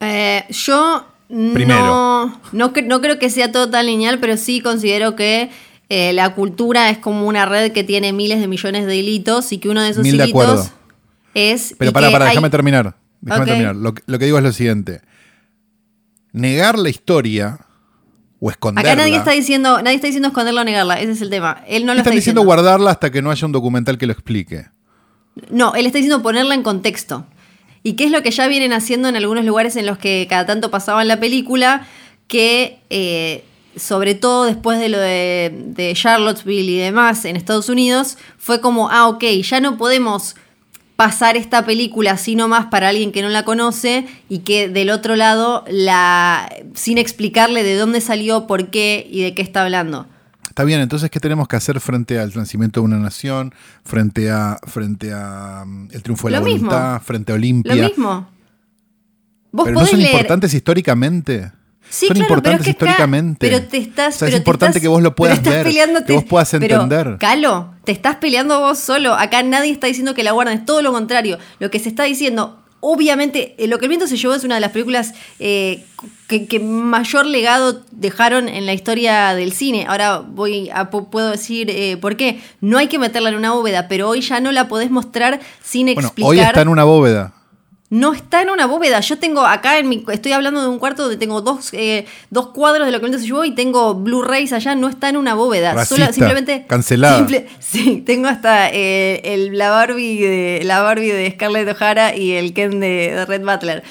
[0.00, 1.80] Eh, yo Primero.
[1.80, 5.50] no, no, no creo que sea todo tan lineal, pero sí considero que
[5.90, 9.58] eh, la cultura es como una red que tiene miles de millones de hilitos y
[9.58, 10.70] que uno de esos Mil de hilitos acuerdo.
[11.34, 11.74] es.
[11.78, 12.96] Pero para, para, hay- déjame terminar.
[13.20, 13.76] Déjame terminar.
[13.76, 15.00] Lo, que- lo que digo es lo siguiente.
[16.32, 17.58] Negar la historia
[18.40, 18.92] o esconderla.
[18.92, 21.62] Acá nadie está diciendo, nadie está diciendo esconderla o negarla, ese es el tema.
[21.66, 22.44] Él no lo están está diciendo diciendo.
[22.44, 24.66] guardarla hasta que no haya un documental que lo explique.
[25.50, 27.26] No, él está diciendo ponerla en contexto.
[27.88, 30.44] ¿Y qué es lo que ya vienen haciendo en algunos lugares en los que cada
[30.44, 31.86] tanto pasaban la película?
[32.26, 33.44] Que eh,
[33.76, 38.90] sobre todo después de lo de, de Charlottesville y demás en Estados Unidos, fue como,
[38.90, 40.36] ah, ok, ya no podemos
[40.96, 45.16] pasar esta película así nomás para alguien que no la conoce y que del otro
[45.16, 50.06] lado la sin explicarle de dónde salió, por qué y de qué está hablando.
[50.58, 53.54] Está bien, entonces, ¿qué tenemos que hacer frente al nacimiento de una nación?
[53.84, 56.68] Frente a, frente a mm, el triunfo de la mismo.
[56.68, 57.76] voluntad, frente a Olimpia.
[57.76, 58.28] Lo mismo.
[59.52, 61.52] Vos Pero no son leer- importantes históricamente.
[61.88, 63.38] Sí, son claro, importantes pero es que acá- históricamente.
[63.48, 65.64] pero te estás, O sea, es importante estás- que vos lo puedas ver,
[66.04, 67.18] que vos puedas pero, entender.
[67.20, 69.14] Calo, te estás peleando vos solo.
[69.14, 71.38] Acá nadie está diciendo que la guarden, es todo lo contrario.
[71.60, 74.54] Lo que se está diciendo, obviamente, eh, lo que el viento se llevó es una
[74.56, 75.84] de las películas eh,
[76.28, 79.86] que, que mayor legado dejaron en la historia del cine.
[79.88, 82.40] Ahora voy a pu- puedo decir eh, por qué.
[82.60, 85.86] No hay que meterla en una bóveda, pero hoy ya no la podés mostrar sin
[85.86, 86.30] Bueno, explicar.
[86.30, 87.32] hoy está en una bóveda.
[87.90, 89.00] No está en una bóveda.
[89.00, 90.04] Yo tengo acá en mi.
[90.12, 93.24] Estoy hablando de un cuarto donde tengo dos, eh, dos cuadros de lo que se
[93.24, 94.74] llevó y tengo Blu-rays allá.
[94.74, 95.72] No está en una bóveda.
[95.72, 96.66] Racista, simplemente.
[96.68, 97.16] cancelada.
[97.16, 102.32] simple- sí, tengo hasta eh, el, la, Barbie de, la Barbie de Scarlett O'Hara y
[102.32, 103.82] el Ken de, de Red Butler.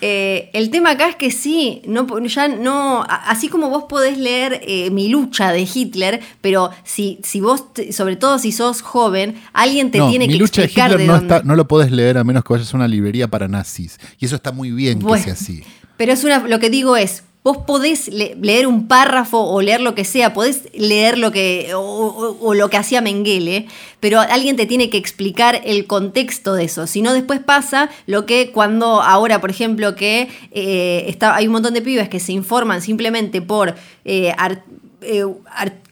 [0.00, 4.60] Eh, el tema acá es que sí, no, ya no, así como vos podés leer
[4.66, 9.90] eh, Mi lucha de Hitler, pero si, si vos, sobre todo si sos joven, alguien
[9.90, 11.34] te no, tiene mi que lucha de Hitler de no, dónde.
[11.34, 13.98] está, no lo podés leer a menos que vayas a una librería para nazis.
[14.18, 15.62] Y eso está muy bien Bueno, que sea así.
[15.96, 19.82] Pero es una, lo que digo es, vos podés le- leer un párrafo o leer
[19.82, 23.66] lo que sea, podés leer lo que o, lo que hacía Mengele,
[24.00, 26.86] pero alguien te tiene que explicar el contexto de eso.
[26.86, 31.52] Si no, después pasa lo que cuando ahora, por ejemplo, que eh, está, hay un
[31.52, 33.74] montón de pibes que se informan simplemente por
[34.06, 34.34] eh,
[35.02, 35.24] eh,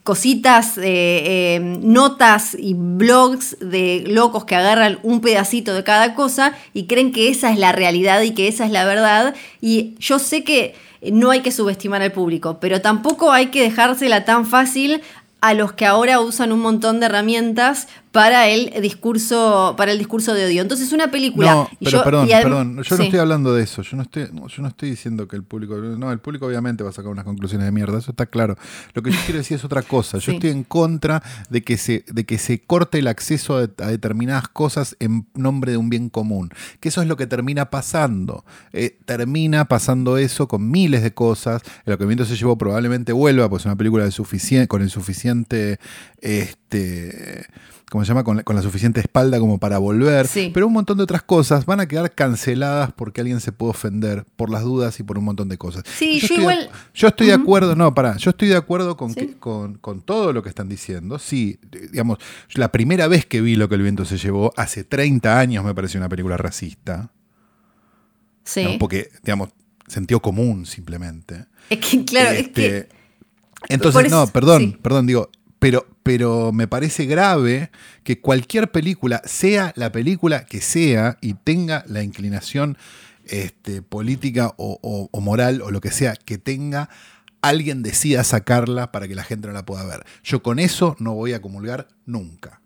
[0.04, 6.86] cositas, eh, notas y blogs de locos que agarran un pedacito de cada cosa y
[6.86, 9.34] creen que esa es la realidad y que esa es la verdad.
[9.60, 10.74] Y yo sé que
[11.10, 15.02] no hay que subestimar al público, pero tampoco hay que dejársela tan fácil
[15.40, 20.35] a los que ahora usan un montón de herramientas para el discurso, para el discurso
[20.35, 20.61] de odio.
[20.62, 21.53] Entonces, una película.
[21.53, 22.83] No, pero yo- perdón, perdón.
[22.83, 23.83] Yo no estoy hablando de eso.
[23.83, 25.77] Yo no estoy, yo no estoy diciendo que el público.
[25.79, 27.98] No, el público obviamente va a sacar unas conclusiones de mierda.
[27.98, 28.57] Eso está claro.
[28.94, 30.18] Lo que yo quiero decir es otra cosa.
[30.18, 30.35] Yo Sí.
[30.37, 34.46] estoy en contra de que se, de que se corte el acceso a, a determinadas
[34.48, 36.51] cosas en nombre de un bien común.
[36.81, 38.45] Que eso es lo que termina pasando.
[38.74, 41.62] Eh, termina pasando eso con miles de cosas.
[41.86, 45.78] El viento se llevó probablemente vuelva, pues es una película de suficien- con el suficiente
[46.20, 47.47] este,
[47.93, 48.24] ¿cómo se llama?
[48.24, 50.26] Con la, con la suficiente espalda como para volver.
[50.26, 50.51] Sí.
[50.55, 54.24] Pero un montón de otras cosas van a quedar canceladas porque alguien se puede ofender
[54.36, 55.82] por las dudas y por un montón de cosas.
[55.99, 58.97] Sí, yo estoy de- igual- yo estoy de acuerdo, no, pará, yo estoy de acuerdo
[58.97, 59.20] con, Sí.
[59.20, 61.18] que- con, con todo lo que están diciendo.
[61.18, 62.16] Sí, digamos,
[62.55, 65.74] la primera vez que vi lo que el viento se llevó, hace 30 años me
[65.74, 67.12] pareció una película racista.
[68.45, 68.76] Sí.
[68.80, 69.51] porque, digamos,
[69.86, 71.45] sentido común simplemente.
[71.70, 72.88] Es que, claro, es Este, que.
[73.68, 74.78] Entonces, por eso- no, perdón, sí.
[74.82, 75.30] perdón, digo,
[75.61, 77.70] pero, pero me parece grave
[78.05, 82.76] que cualquier película, sea la película que sea, y tenga la inclinación
[83.24, 86.88] este, política o, moral o lo que sea, que tenga,
[87.40, 90.05] alguien decida sacarla para que la gente no la pueda ver.
[90.22, 92.61] Yo con eso no voy a comulgar nunca.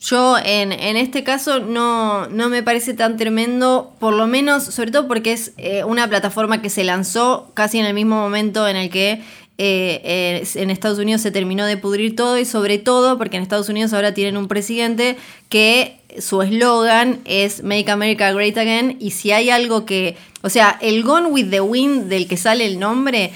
[0.00, 4.92] Yo en, en este caso no, no me parece tan tremendo, por lo menos, sobre
[4.92, 8.76] todo porque es eh, una plataforma que se lanzó casi en el mismo momento en
[8.76, 9.22] el que
[9.62, 13.42] eh, eh, en Estados Unidos se terminó de pudrir todo y sobre todo porque en
[13.42, 15.18] Estados Unidos ahora tienen un presidente
[15.50, 18.96] que su eslogan es Make America Great Again.
[19.00, 22.64] Y si hay algo que, o sea, el Gone with the Wind del que sale
[22.64, 23.32] el nombre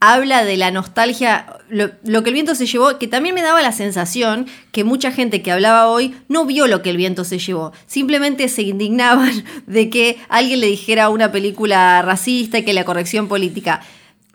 [0.00, 3.62] habla de la nostalgia, lo, lo que el viento se llevó, que también me daba
[3.62, 7.38] la sensación que mucha gente que hablaba hoy no vio lo que el viento se
[7.38, 12.84] llevó, simplemente se indignaban de que alguien le dijera una película racista y que la
[12.84, 13.80] corrección política.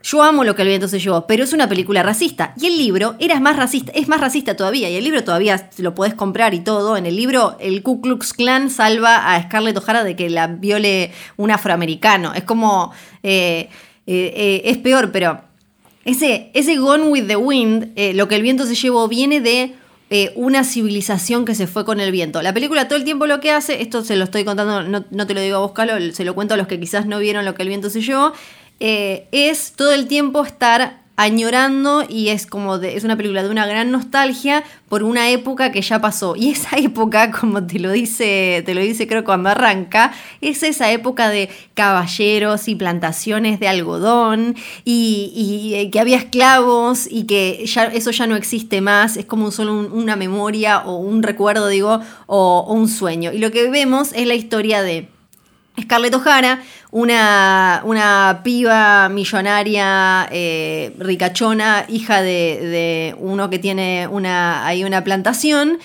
[0.03, 2.53] Yo amo lo que el viento se llevó, pero es una película racista.
[2.59, 4.89] Y el libro era más racista, es más racista todavía.
[4.89, 6.97] Y el libro todavía lo podés comprar y todo.
[6.97, 11.11] En el libro, el Ku Klux Klan salva a Scarlett O'Hara de que la viole
[11.37, 12.33] un afroamericano.
[12.33, 12.91] Es como.
[13.23, 13.69] eh,
[14.05, 15.41] eh, eh, es peor, pero.
[16.03, 19.75] Ese, ese Gone with the Wind, eh, lo que el viento se llevó, viene de
[20.35, 22.39] una civilización que se fue con el viento.
[22.43, 25.25] La película todo el tiempo lo que hace, esto se lo estoy contando, no, no
[25.25, 25.71] te lo digo a vos,
[26.13, 28.31] se lo cuento a los que quizás no vieron lo que el viento se llevó,
[28.85, 33.49] eh, es todo el tiempo estar añorando y es como de- es una película de
[33.49, 36.35] una gran nostalgia por una época que ya pasó.
[36.35, 40.11] Y esa época como te lo dice te lo dice creo cuando arranca
[40.41, 44.55] es esa época de caballeros y plantaciones de algodón
[44.85, 49.73] y, eh, que había esclavos y que eso ya no existe más es como solo
[49.73, 53.31] un- una memoria o un recuerdo digo o un sueño.
[53.31, 55.12] Y lo que vemos es la historia de
[55.81, 56.61] Scarlett O'Hara,
[56.91, 65.03] una, una piba millonaria, eh, ricachona, hija de, de uno que tiene una, hay una
[65.03, 65.79] plantación,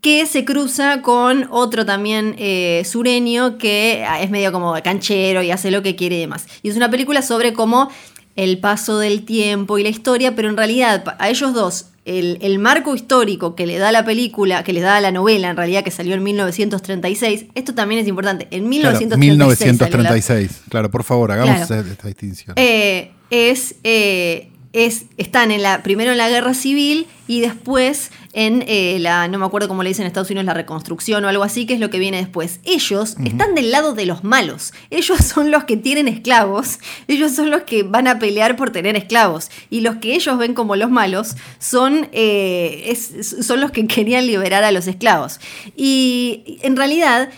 [0.00, 5.70] que se cruza con otro también eh, sureño que es medio como canchero y hace
[5.70, 6.46] lo que quiere y demás.
[6.62, 7.90] Y es una película sobre cómo
[8.36, 12.58] el paso del tiempo y la historia, pero en realidad a ellos dos, el, el
[12.58, 15.90] marco histórico que le da la película, que les da la novela, en realidad que
[15.90, 19.68] salió en 1936, esto también es importante, en Claro, 1936.
[19.68, 20.62] salió la- 1936.
[20.70, 21.86] Claro, por favor, hagamos Claro.
[21.90, 22.54] esta distinción.
[22.56, 24.50] eh, es, eh,
[24.86, 29.38] es, están en la, primero en la guerra civil y después en eh, la, no
[29.38, 31.80] me acuerdo cómo le dicen en Estados Unidos, la reconstrucción o algo así, que es
[31.80, 32.60] lo que viene después.
[32.64, 34.72] Ellos están del lado de los malos.
[34.90, 36.78] Ellos son los que tienen esclavos.
[37.08, 39.50] Ellos son los que van a pelear por tener esclavos.
[39.70, 44.26] Y los que ellos ven como los malos son, eh, es- son los que querían
[44.26, 45.40] liberar a los esclavos.
[45.76, 47.30] Y en realidad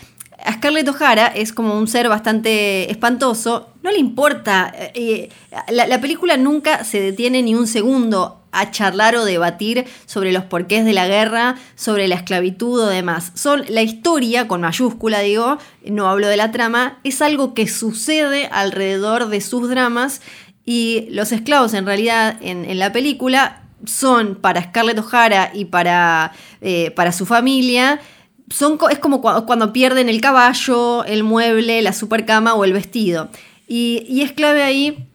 [0.53, 3.69] Scarlett O'Hara es como un ser bastante espantoso.
[3.83, 4.71] No le importa.
[4.75, 5.29] eh,
[5.71, 10.43] la, la película nunca se detiene ni un segundo a charlar o debatir sobre los
[10.43, 13.31] porqués de la guerra, sobre la esclavitud o demás.
[13.35, 18.47] Son la historia, con mayúscula digo, no hablo de la trama, es algo que sucede
[18.51, 20.21] alrededor de sus dramas
[20.65, 26.93] y los esclavos en realidad en, la película son para Scarlett O'Hara y para, eh,
[27.13, 27.99] su familia
[28.49, 33.29] son, es como cua- cuando pierden el caballo, el mueble, la supercama o el vestido.
[33.73, 35.07] Y, y es clave ahí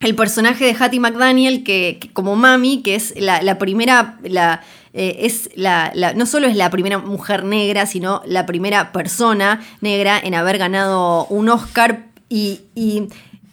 [0.00, 4.62] el personaje de Hattie McDaniel, que, que como mami, que es la, la primera, la,
[4.94, 9.60] eh, es la, la- no solo es la primera mujer negra, sino la primera persona
[9.80, 12.06] negra en haber ganado un Oscar.
[12.28, 13.04] Y, y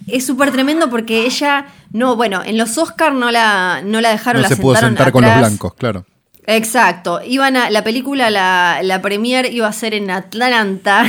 [0.08, 4.42] es súper tremendo porque ella, no, bueno, en los Oscars no la, no la dejaron,
[4.42, 6.06] no la se pudo sentar con los blancos, claro.
[6.48, 7.20] Exacto.
[7.24, 11.06] Iban a, la película, la, la premier iba a ser en Atlanta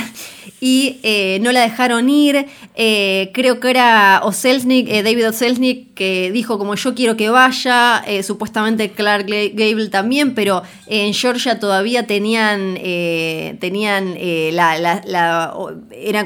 [0.61, 2.47] y eh, no la dejaron ir.
[2.75, 8.03] Eh, creo que era Oselznick, eh, David Oselznick, que dijo como yo quiero que vaya.
[8.23, 12.75] supuestamente Clark Gable también, pero en Georgia todavía tenían,
[13.61, 14.77] tenían era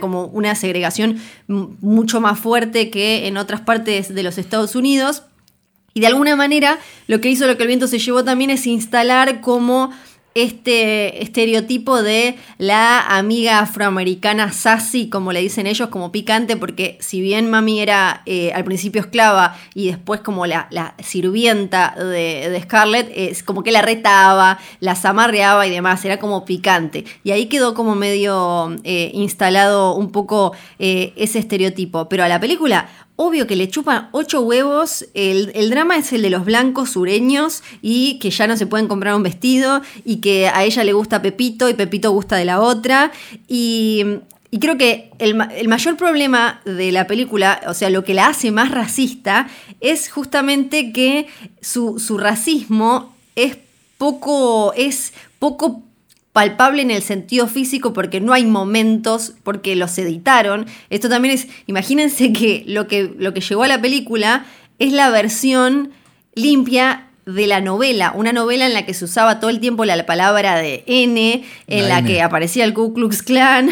[0.00, 5.24] como una segregación mucho más fuerte que en otras partes de los Estados Unidos.
[5.94, 8.66] Y de alguna manera lo que hizo lo que el viento se llevó también es
[8.66, 9.90] instalar como
[10.34, 17.20] este estereotipo de la amiga afroamericana sassy, como le dicen ellos, como picante, porque si
[17.20, 20.68] bien mami era eh, al principio esclava y después como la,
[21.02, 27.04] sirvienta de, Scarlett, es como que la retaba, la zamarreaba y demás, era como picante.
[27.24, 32.08] Y ahí quedó como medio eh, instalado un poco eh, ese estereotipo.
[32.08, 35.06] Pero a la película Obvio que le chupan ocho huevos.
[35.14, 39.14] El, drama es el de los blancos sureños y que ya no se pueden comprar
[39.14, 43.12] un vestido y que a ella le gusta Pepito y Pepito gusta de la otra.
[43.48, 44.04] Y,
[44.58, 48.70] creo que el, mayor problema de la película, o sea, lo que la hace más
[48.70, 49.48] racista,
[49.80, 51.26] es justamente que
[51.60, 53.56] su, su racismo es
[53.98, 55.82] poco, es poco
[56.32, 60.66] palpable en el sentido físico porque no hay momentos, porque los editaron.
[60.90, 64.46] Esto también es, imagínense que lo que, lo que llegó a la película
[64.78, 65.92] es la versión
[66.34, 70.06] limpia de la novela, una novela en la que se usaba todo el tiempo la
[70.06, 73.70] palabra de N, en la, que aparecía el Ku Klux Klan.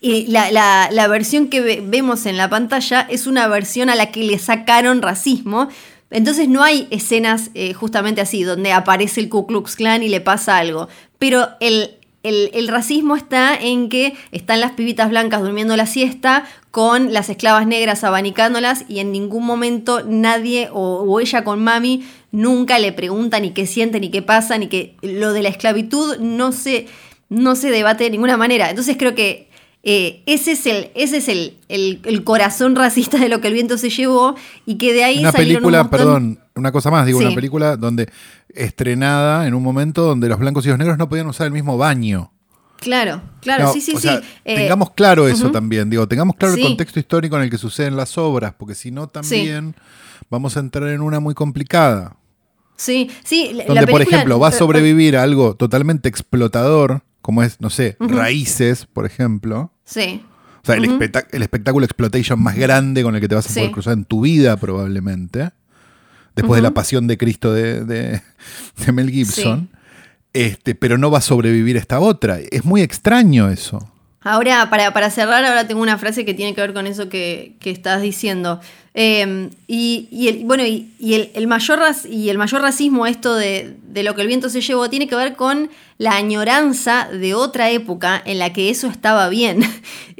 [0.00, 4.38] Y la, versión que vemos en la pantalla es una versión a la que le
[4.38, 5.68] sacaron racismo,
[6.10, 10.20] entonces no hay escenas eh, justamente así, donde aparece el Ku Klux Klan y le
[10.20, 10.88] pasa algo.
[11.18, 11.96] Pero el,
[12.68, 18.04] racismo está en que están las pibitas blancas durmiendo la siesta con las esclavas negras
[18.04, 23.66] abanicándolas y en ningún momento nadie o, ella con mami nunca le pregunta ni qué
[23.66, 26.86] siente ni qué pasa ni que lo de la esclavitud no se,
[27.28, 28.70] no se debate de ninguna manera.
[28.70, 29.49] Entonces creo que
[29.82, 33.78] eh, ese es, el, ese es el, el, corazón racista de lo que el viento
[33.78, 34.34] se llevó
[34.66, 38.10] y que de ahí una película, perdón, una cosa más, digo, una película donde
[38.54, 41.78] estrenada en un momento donde los blancos y los negros no podían usar el mismo
[41.78, 42.30] baño.
[42.76, 44.08] Claro, claro, sí, sí, sí.
[44.44, 47.96] Eh, tengamos claro eso también, digo, tengamos claro el contexto histórico en el que suceden
[47.96, 49.74] las obras, porque si no también
[50.28, 52.16] vamos a entrar en una muy complicada.
[52.76, 53.58] Sí, sí.
[53.66, 58.86] Donde, por ejemplo, va a sobrevivir a algo totalmente explotador como es, no sé, Raíces,
[58.86, 59.72] por ejemplo.
[59.84, 60.20] Sí.
[60.64, 63.92] O sea, el, espectáculo exploitation más grande con el que te vas a poder cruzar
[63.92, 65.50] en tu vida, probablemente.
[66.34, 68.20] Después de la pasión de Cristo de,
[68.92, 69.70] Mel Gibson.
[70.32, 72.40] Este, pero no va a sobrevivir esta otra.
[72.50, 73.78] Es muy extraño eso.
[74.22, 77.56] Ahora, para, para, cerrar, ahora tengo una frase que tiene que ver con eso que,
[77.64, 78.60] estás diciendo.
[78.92, 81.80] Em, y, el, bueno, y, el, mayor
[82.10, 85.36] y el mayor racismo, esto de, lo que el viento se llevó, tiene que ver
[85.36, 89.60] con la añoranza de otra época en la que eso estaba bien.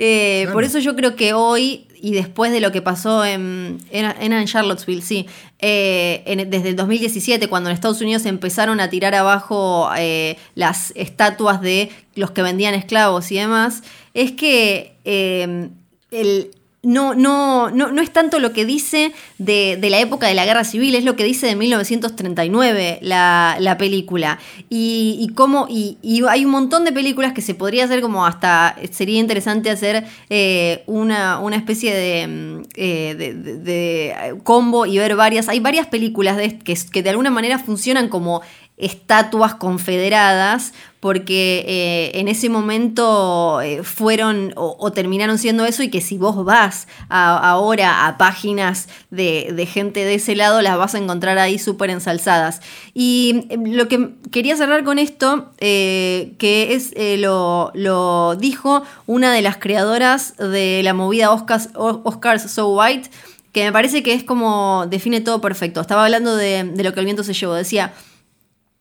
[0.02, 4.46] Eh, por eso yo creo que hoy y después de lo que pasó en, en,
[4.46, 5.26] Charlottesville, sí,
[5.58, 11.60] eh, desde el 2017, cuando en Estados Unidos empezaron a tirar abajo eh, las estatuas
[11.60, 13.82] de los que vendían esclavos y demás,
[14.14, 15.68] es que eh,
[16.10, 16.50] el,
[16.82, 20.64] no, no, no, no es tanto lo que dice de, la época de la guerra
[20.64, 24.38] civil, es lo que dice de 1939 la, la película.
[24.70, 28.76] Y, y cómo, y, hay un montón de películas que se podría hacer como hasta,
[28.92, 35.50] sería interesante hacer eh, una, una, especie mm, eh, de, de, combo y ver varias.
[35.50, 38.40] Hay varias películas de, que, que de alguna manera funcionan como
[38.80, 46.02] estatuas confederadas, porque eh, en ese momento eh, fueron o, terminaron siendo eso y que
[46.02, 51.38] si vos vas ahora a páginas de, gente de ese lado, las vas a encontrar
[51.38, 52.60] ahí súper ensalzadas.
[52.92, 59.32] Y em, lo que quería cerrar con esto, eh, que es lo, lo, dijo una
[59.32, 63.10] de las creadoras de la movida Oscars, Oscars So White,
[63.52, 65.80] que me parece que es como define todo perfecto.
[65.80, 67.54] Estaba hablando de, de lo que el viento se llevó.
[67.54, 67.94] Decía,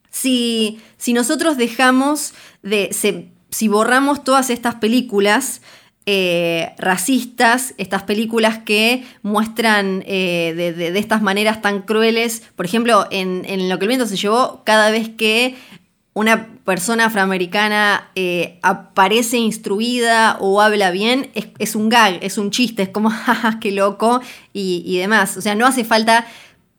[0.10, 2.34] si, nosotros dejamos
[2.64, 2.90] de,
[3.50, 5.62] si borramos todas estas películas
[6.12, 13.70] eh, racistas, estas películas que muestran eh, de, estas maneras tan crueles, por ejemplo, en,
[13.70, 15.56] Lo que el viento se llevó, cada vez que
[16.14, 21.30] una persona afroamericana eh, aparece instruida o habla bien,
[21.60, 24.20] es, un gag, es un chiste, es como, jaja, qué loco
[24.52, 25.38] y, y demás.
[25.38, 26.26] O sea, no hace falta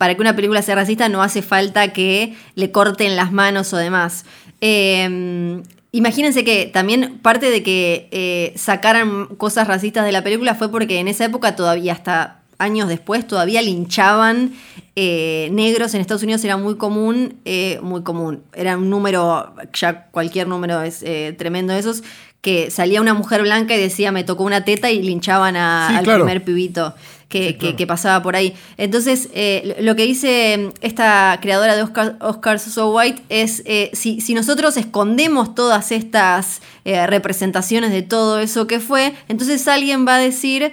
[0.01, 3.77] para que una película sea racista no hace falta que le corten las manos o
[3.77, 4.25] demás.
[4.63, 10.71] Em, imagínense que también parte de que eh, sacaran cosas racistas de la película fue
[10.71, 14.55] porque en esa época todavía hasta años después todavía linchaban
[14.97, 18.43] eh, negros en Estados Unidos era muy común, eh, muy común.
[18.55, 21.05] Era un número, ya cualquier número es
[21.37, 22.05] tremendo de esos,
[22.41, 26.43] que salía una mujer blanca y decía me tocó una teta y linchaban al primer
[26.43, 26.95] pibito
[27.31, 28.55] que, pasaba por ahí.
[28.77, 34.35] Entonces, eh, lo que dice esta creadora de Oscar, Oscar So White es, eh, si,
[34.35, 40.19] nosotros escondemos todas estas eh, representaciones de todo eso que fue, entonces alguien va a
[40.19, 40.73] decir,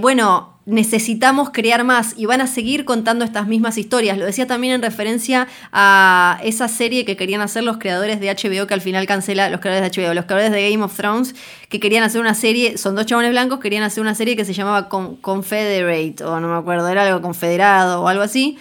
[0.00, 4.16] bueno, necesitamos crear más y van a seguir contando estas mismas historias.
[4.16, 8.66] Lo decía también en referencia a esa serie que querían hacer los creadores de HBO,
[8.66, 11.34] que al final cancela los creadores de HBO, los creadores de Game of Thrones,
[11.68, 14.52] que querían hacer una serie, son dos chabones blancos, querían hacer una serie que se
[14.52, 18.58] llamaba Confederate, o no me acuerdo, era algo confederado o algo así.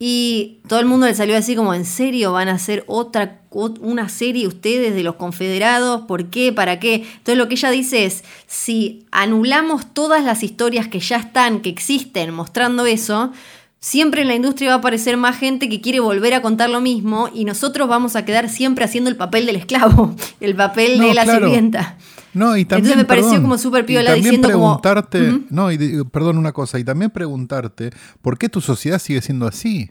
[0.00, 4.08] Y todo el mundo le salió así como, ¿en serio van a hacer otra, una
[4.08, 6.02] serie ustedes de los confederados?
[6.02, 6.52] ¿Por qué?
[6.52, 6.94] ¿Para qué?
[6.94, 11.68] Entonces lo que ella dice es, si anulamos todas las historias que ya están, que
[11.68, 13.32] existen, mostrando eso,
[13.80, 16.80] siempre en la industria va a aparecer más gente que quiere volver a contar lo
[16.80, 21.14] mismo y nosotros vamos a quedar siempre haciendo el papel del esclavo, el papel de
[21.14, 21.96] la sirvienta.
[22.34, 26.52] No, y también, Entonces me pareció como súper piola diciendo preguntarte, No, y perdón una
[26.52, 27.90] cosa, y también preguntarte,
[28.22, 29.90] ¿por qué tu sociedad sigue siendo así?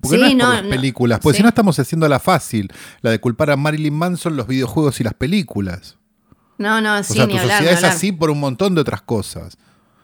[0.00, 3.20] Porque no es por las películas, porque si no estamos haciendo la fácil, la de
[3.20, 5.98] culpar a Marilyn Manson, los videojuegos y las películas.
[6.56, 9.58] No, no, sí, o sea, tu sociedad es así por un montón de otras cosas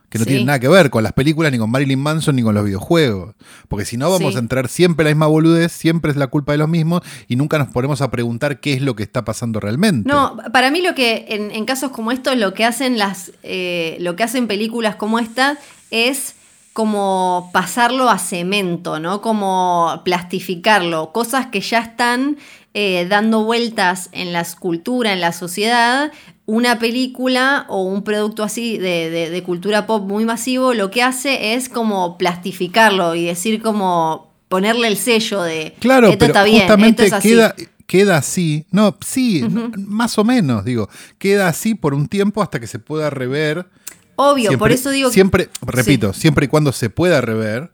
[0.09, 2.54] que no tienen nada que ver con las películas, ni con Marilyn Manson, ni con
[2.54, 3.34] los videojuegos.
[3.68, 6.59] Porque si no, vamos a entrar siempre la misma boludez, siempre es la culpa de
[6.59, 10.09] los mismos, y nunca nos ponemos a preguntar qué es lo que está pasando realmente.
[10.09, 13.32] No, para mí lo que, en, casos como estos, lo que hacen las.
[13.42, 15.59] Eh, lo que hacen películas como esta
[15.90, 16.34] es
[16.72, 19.22] como pasarlo a cemento, ¿no?
[19.22, 21.11] Como plastificarlo.
[21.11, 22.36] Cosas que ya están
[22.74, 26.12] eh, dando vueltas en la escultura, en la sociedad,
[26.47, 31.68] una película o un producto así de, cultura pop muy masivo lo que hace es
[31.68, 37.12] como plastificarlo y decir como ponerle el sello de claro, esto está bien, esto es
[37.12, 37.28] así.
[37.30, 37.55] Queda,
[37.86, 39.44] queda así, no, sí,
[39.76, 40.88] más o menos, digo,
[41.18, 43.66] queda así por un tiempo hasta que se pueda rever.
[44.14, 47.72] Obvio, por eso digo siempre, repito, siempre y cuando se pueda rever.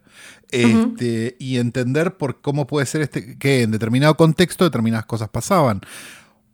[0.51, 5.81] Este, y entender por cómo puede ser este, que en determinado contexto determinadas cosas pasaban.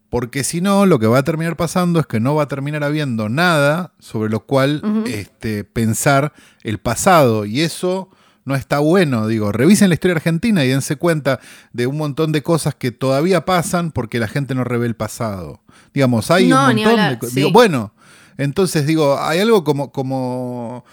[0.10, 2.84] Porque si no, lo que va a terminar pasando es que no va a terminar
[2.84, 6.34] habiendo nada sobre lo cual este, pensar
[6.64, 7.46] el pasado.
[7.46, 8.10] Y eso
[8.44, 9.28] no está bueno.
[9.28, 11.40] Digo, revisen la historia argentina y dense cuenta
[11.74, 15.62] de un montón de cosas que todavía pasan porque la gente no revé el pasado.
[15.94, 17.52] Digamos, hay un montón de cosas.
[17.54, 17.94] Bueno,
[18.40, 20.86] entonces digo, hay algo como, como,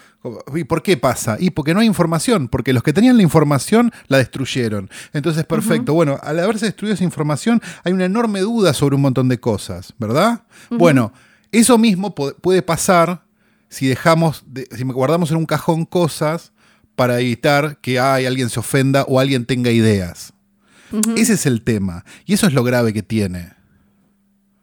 [0.53, 1.37] ¿Y por qué pasa?
[1.39, 4.89] Y porque no hay información, porque los que tenían la información la destruyeron.
[5.13, 5.93] Entonces, perfecto.
[5.93, 9.93] Bueno, al haberse destruido esa información, hay una enorme duda sobre un montón de cosas,
[9.97, 10.43] ¿verdad?
[10.69, 11.13] Bueno,
[11.51, 13.23] eso mismo puede pasar
[13.69, 14.43] si dejamos,
[14.75, 16.51] si guardamos en un cajón cosas
[16.95, 20.33] para evitar que alguien se ofenda o alguien tenga ideas.
[21.15, 22.03] Ese es el tema.
[22.25, 23.56] Y eso es lo grave que tiene.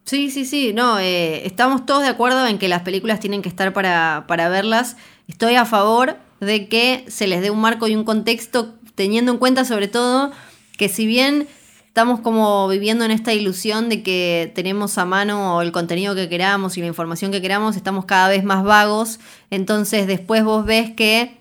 [0.04, 3.48] Sí, sí, sí, no, eh, estamos todos de acuerdo en que las películas tienen que
[3.48, 4.98] estar para, para verlas.
[5.28, 9.38] Estoy a favor de que se les dé un marco y un contexto, teniendo en
[9.38, 10.30] cuenta sobre todo
[10.76, 11.48] que si bien
[11.86, 16.76] estamos como viviendo en esta ilusión de que tenemos a mano el contenido que queramos
[16.76, 21.38] y la información que queramos, estamos cada vez más vagos, entonces después vos ves que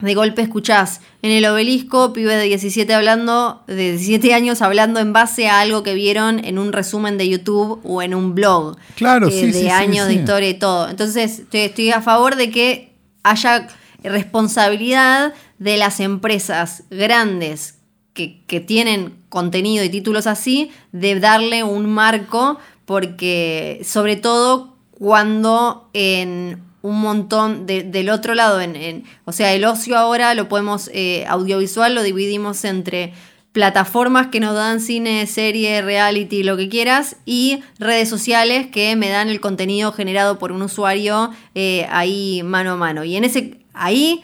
[0.00, 5.12] de golpe escuchás en el obelisco, pibe de 17 hablando, de 17 años hablando en
[5.12, 8.76] base a algo que vieron en un resumen de YouTube o en un blog.
[8.96, 10.88] Claro, eh, sí, De años de historia y todo.
[10.88, 13.68] Entonces, estoy, a favor de que haya
[14.02, 17.76] responsabilidad de las empresas grandes
[18.14, 25.88] que, que tienen contenido y títulos así, de darle un marco, porque sobre todo cuando
[25.92, 28.60] en un montón del otro lado.
[28.60, 33.12] En, o sea, el ocio ahora lo podemos, eh, audiovisual lo dividimos entre
[33.52, 39.08] plataformas que nos dan cine, serie, reality, lo que quieras, y redes sociales que me
[39.08, 43.04] dan el contenido generado por un usuario eh, ahí mano a mano.
[43.04, 44.22] Y en ese, ahí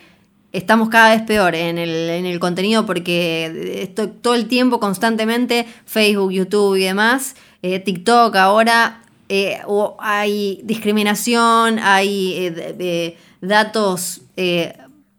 [0.53, 5.67] estamos cada vez peor en el, en el contenido porque estoy todo el tiempo, constantemente,
[5.85, 14.77] Facebook, YouTube y demás, eh, TikTok ahora eh, o hay discriminación, hay eh, datos eh,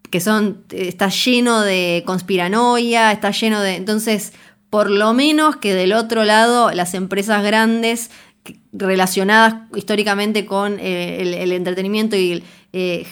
[0.09, 3.75] que son, está lleno de conspiranoia, está lleno de...
[3.75, 4.31] Entonces,
[4.69, 8.09] por lo menos que del otro lado las empresas grandes
[8.71, 12.43] relacionadas históricamente con el, entretenimiento y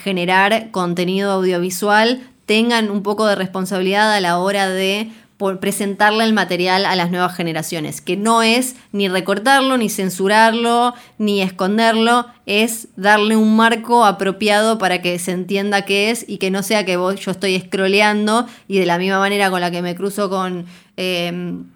[0.02, 6.32] generar contenido audiovisual tengan un poco de responsabilidad a la hora de por presentarle el
[6.32, 12.88] material a las nuevas generaciones, que no es ni recortarlo, ni censurarlo, ni esconderlo, es
[12.96, 16.92] darle un marco apropiado para que se entienda qué es y que no sea que
[16.92, 20.66] yo estoy scrolleando y de la misma manera con la que me cruzo con...
[20.96, 21.66] Em,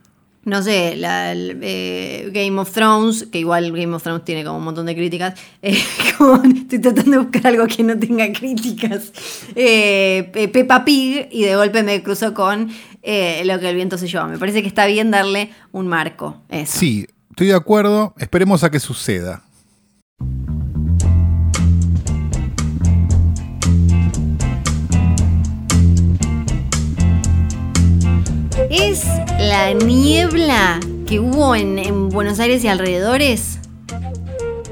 [0.44, 4.64] no sé, la, eh, Game of Thrones, que igual Game of Thrones tiene como un
[4.64, 5.78] montón de críticas, eh,
[6.16, 9.12] con, estoy tratando de buscar algo que no tenga críticas,
[9.54, 12.70] eh, Peppa Pig, y de golpe me cruzó con
[13.02, 14.26] eh, lo que el viento se lleva.
[14.26, 16.40] Me parece que está bien darle un marco.
[16.66, 19.42] Sí, estoy de acuerdo, esperemos a que suceda.
[28.70, 33.58] Es la niebla que hubo en, en Buenos Aires y alrededores?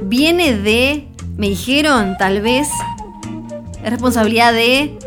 [0.02, 2.68] ¿Viene de, me dijeron, tal vez,
[3.82, 4.98] es responsabilidad de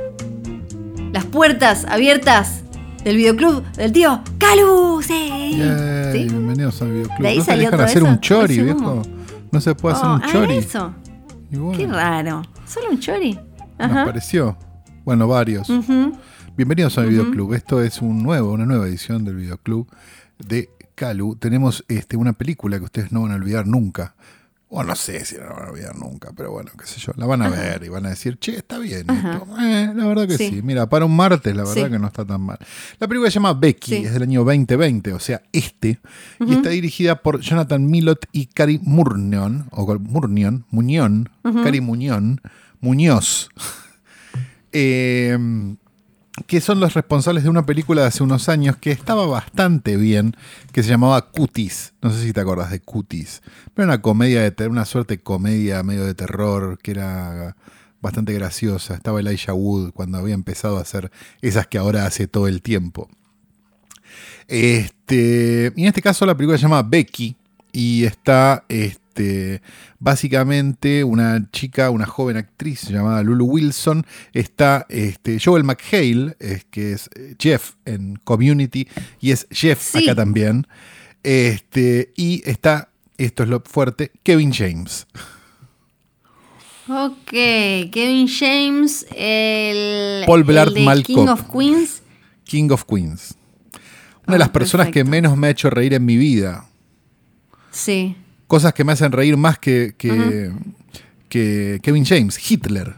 [1.13, 2.61] las puertas abiertas
[3.03, 5.01] del videoclub del tío Calu?
[5.01, 5.55] Sí.
[5.57, 6.23] Yay, ¿Sí?
[6.29, 7.19] Bienvenidos al videoclub.
[7.21, 8.11] De ahí no se salió dejan todo hacer eso.
[8.11, 9.01] un chori, viejo.
[9.51, 10.57] No se puede hacer Oh, un ah, chori.
[10.57, 10.93] eso.
[11.51, 12.41] Bueno, Qué raro.
[12.65, 13.33] Solo un chori.
[13.79, 14.05] nos Ajá.
[14.05, 14.57] pareció.
[15.03, 15.69] Bueno, varios.
[15.69, 16.13] Ujú.
[16.61, 17.55] Bienvenidos al Videoclub.
[17.55, 19.87] Esto es un nuevo, una nueva edición del Videoclub
[20.37, 21.35] de Calu.
[21.35, 24.13] Tenemos este, una película que ustedes no van a olvidar nunca.
[24.69, 27.13] O no sé si la van a olvidar nunca, pero bueno, qué sé yo.
[27.15, 29.47] La van a ver y van a decir, che, está bien esto.
[29.59, 30.49] Eh, la verdad que sí.
[30.51, 30.61] Sí.
[30.61, 31.89] Mira, para un martes, la verdad Sí.
[31.89, 32.59] que no está tan mal.
[32.99, 34.05] La película se llama Becky, Sí.
[34.05, 35.99] es del año 2020, o sea, este.
[36.45, 42.39] Y está dirigida por Jonathan Millot y Cari Murnion, o Murnion, Muñón, Cari Muñón,
[42.81, 43.49] Muñoz.
[44.73, 45.37] Eh,
[46.47, 50.35] que son los responsables de una película de hace unos años que estaba bastante bien,
[50.71, 51.93] que se llamaba Cuties.
[52.01, 53.41] No sé si te acordás de Cuties.
[53.73, 57.55] Pero una comedia de una suerte de comedia medio de terror que era
[58.01, 58.95] bastante graciosa.
[58.95, 61.11] Estaba Elijah Wood cuando había empezado a hacer
[61.41, 63.09] esas que ahora hace todo el tiempo.
[64.47, 67.35] Este, y en este caso la película se llama Becky
[67.71, 68.65] y está
[69.99, 74.05] básicamente una chica, una joven actriz llamada Lulu Wilson.
[74.33, 78.87] Está este, Joel McHale, es, que es eh, Jeff en Community
[79.19, 80.03] y es Jeff Sí.
[80.03, 80.67] acá también.
[81.23, 85.05] Este, y está, esto es lo fuerte, Kevin James.
[86.89, 92.01] Ok, Kevin James, el, Paul Blart el de King of Queens.
[92.43, 93.35] King of Queens.
[94.27, 96.65] Una de Ah, las personas que menos me ha hecho reír en mi vida.
[97.71, 98.15] Sí.
[98.51, 100.51] Cosas que me hacen reír más que, que,
[101.29, 102.95] que Kevin James, Hitler.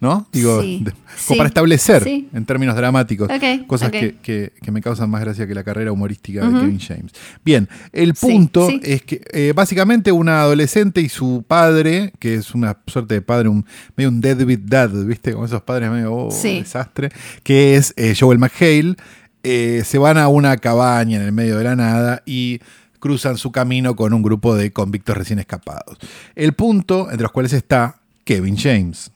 [0.00, 0.26] ¿No?
[0.32, 2.26] Digo, Sí, de- como sí, para establecer sí.
[2.32, 3.90] en términos dramáticos Ok, cosas.
[3.90, 7.12] Que, que- me causan más gracia que la carrera humorística de Kevin James.
[7.44, 12.78] Bien, el punto es que eh, básicamente una adolescente y su padre, que es una
[12.86, 15.34] suerte de padre, un, medio un deadbeat dad, ¿viste?
[15.34, 17.10] Como esos padres medio oh, desastre,
[17.42, 18.94] que es eh, Joel McHale,
[19.42, 22.60] eh, se van a una cabaña en el medio de la nada y
[23.00, 25.98] cruzan su camino con un grupo de convictos recién escapados.
[26.36, 29.10] El punto, entre los cuales está Kevin James.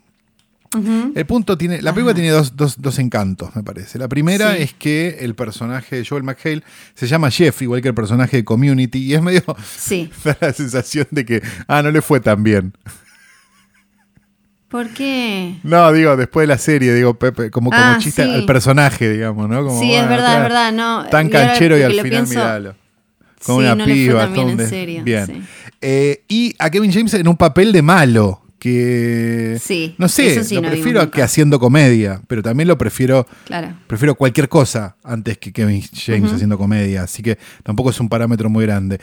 [1.15, 1.81] El punto tiene.
[1.83, 3.97] La película tiene dos, dos- dos encantos, me parece.
[3.97, 4.63] La primera Sí.
[4.63, 6.65] es que el personaje de Joel McHale
[6.95, 9.45] se llama Jeff, igual que el personaje de Community, y es medio.
[9.77, 10.11] Sí.
[10.25, 11.43] da la sensación de que.
[11.69, 12.73] Ah, no le fue tan bien.
[14.69, 15.57] ¿Por qué?
[15.63, 18.31] No, digo, después de la serie, digo, Pepe, como, como Ah, chiste sí.
[18.35, 19.65] al personaje, digamos, ¿no?
[19.65, 20.73] Como, Sí, es verdad, es verdad.
[20.73, 22.75] No, Tan canchero y al final, pienso, miralo.
[23.45, 24.27] Con sí, una no le fue piba.
[24.27, 25.27] bien, en serio, Bien.
[25.27, 25.43] sí.
[25.81, 28.41] Eh, y a Kevin James en un papel de malo.
[28.59, 29.59] Que.
[29.63, 32.79] Sí, No sé, eso sí lo no prefiero vimos que haciendo comedia, pero también lo
[32.79, 33.75] prefiero Claro.
[33.87, 38.49] Prefiero cualquier cosa antes que Kevin James haciendo comedia, así que tampoco es un parámetro
[38.49, 39.01] muy grande.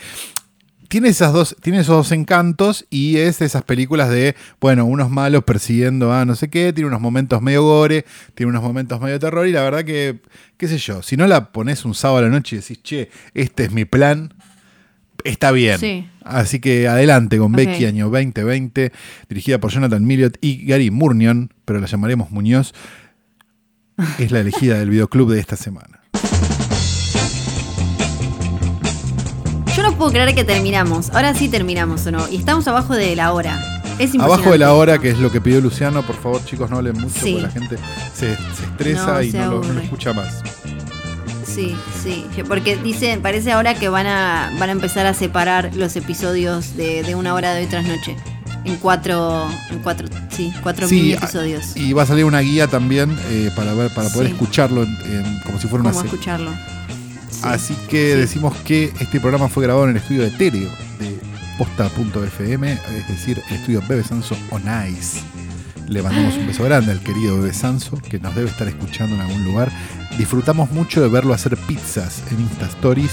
[0.92, 5.10] Tiene, esas dos, tiene esos dos encantos y es de esas películas de, bueno, unos
[5.10, 8.04] malos persiguiendo a no sé qué, tiene unos momentos medio gore,
[8.36, 10.20] tiene unos momentos medio terror y la verdad que,
[10.58, 13.10] qué sé yo, si no la pones un sábado a la noche y decís, che,
[13.34, 14.34] este es mi plan,
[15.24, 15.80] está bien.
[15.80, 16.10] Sí.
[16.26, 17.54] Así que adelante con.
[17.54, 18.92] Becky, año 2020,
[19.30, 22.74] dirigida por Jonathan Milliot y Gary Murnion, pero la llamaremos Muñoz.
[24.20, 26.01] Es la elegida del videoclub de esta semana.
[29.76, 31.10] Yo no puedo creer que terminamos.
[31.12, 32.28] Ahora sí terminamos, ¿o no?
[32.30, 33.60] Y estamos abajo de la hora.
[34.00, 36.78] Es Abajo de la hora, que es lo que pidió Luciano, por favor, chicos, no
[36.78, 37.34] hablen mucho, Sí.
[37.34, 37.78] porque la gente
[38.16, 39.84] se, se estresa No, y se no lo, no lo aburre.
[39.84, 40.42] escucha más.
[41.46, 42.26] Sí, sí.
[42.48, 47.04] Porque dice, parece ahora que van a, van a empezar a separar los episodios de,
[47.04, 48.16] de una hora de hoy tras noche.
[48.64, 51.76] En cuatro, en cuatro, sí, cuatro Sí, mini a- episodios.
[51.76, 54.34] Y va a salir una guía también eh, para ver, para poder Sí.
[54.34, 56.12] escucharlo en- en- como si fuera una ¿Cómo serie.
[56.16, 56.52] escucharlo?
[57.32, 57.40] Sí.
[57.44, 60.70] Así que decimos que este programa fue grabado en el estudio de Tereo
[61.00, 61.18] de
[61.58, 65.20] posta.fm, es decir, el estudio Bebe Sanso On Ice.
[65.88, 69.22] Le mandamos un beso grande al querido Bebe Sanso, que nos debe estar escuchando en
[69.22, 69.72] algún lugar.
[70.18, 73.12] Disfrutamos mucho de verlo hacer pizzas en Insta Stories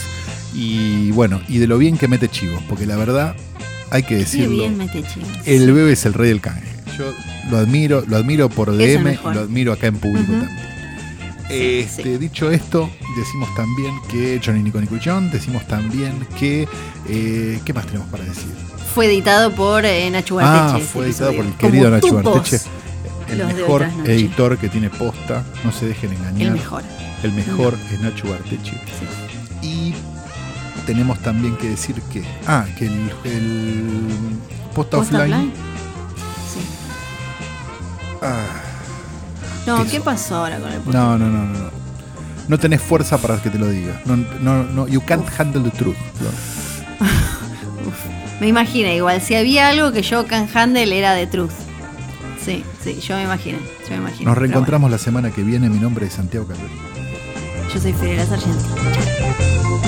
[0.55, 3.35] y bueno, y de lo bien que mete chivos, porque la verdad,
[3.91, 5.29] hay que Qué decirlo, bien mete chivos.
[5.45, 6.62] el Bebe es el rey del canje.
[6.97, 7.12] Yo
[7.51, 10.68] lo admiro, lo admiro por DM y lo admiro acá en público también.
[11.49, 12.18] Sí, Este, sí.
[12.18, 16.68] Dicho esto, decimos también que Johnny Nico Nico y John, decimos también que.
[17.09, 18.53] eh, ¿Qué más tenemos para decir?
[18.94, 20.84] Fue editado por eh, Nacho Ah, Barteche.
[20.86, 22.14] fue ese editado por el querido Nacho.
[22.22, 22.61] Barteche,
[23.30, 26.49] el los mejor editor que tiene posta, no se dejen engañar.
[26.49, 26.82] El mejor.
[27.22, 28.72] El mejor es Nacho Barteche.
[28.72, 29.66] sí.
[29.66, 29.94] Y
[30.86, 32.22] tenemos también que decir que.
[32.46, 33.82] Ah, que el, el
[34.74, 35.32] posta, ¿Posta offline.
[35.34, 35.53] offline?
[36.53, 36.61] Sí.
[38.22, 38.46] Ah,
[39.69, 40.99] No, ¿Qué pasó ahora con el posta?
[40.99, 41.71] no, no, no, no.
[42.49, 42.59] no.
[42.59, 44.01] tenés fuerza para que te lo diga.
[44.07, 45.97] No, no, no, you can't handle the truth.
[48.41, 51.53] Me imagino, igual, si había algo que yo can handle era de truth.
[52.43, 54.31] Sí, sí, yo me imagino, yo me imagino.
[54.31, 55.69] Nos reencontramos la semana que viene.
[55.69, 56.73] Mi nombre es Santiago Calori.
[57.75, 59.88] Yo soy Fidel Sargenti.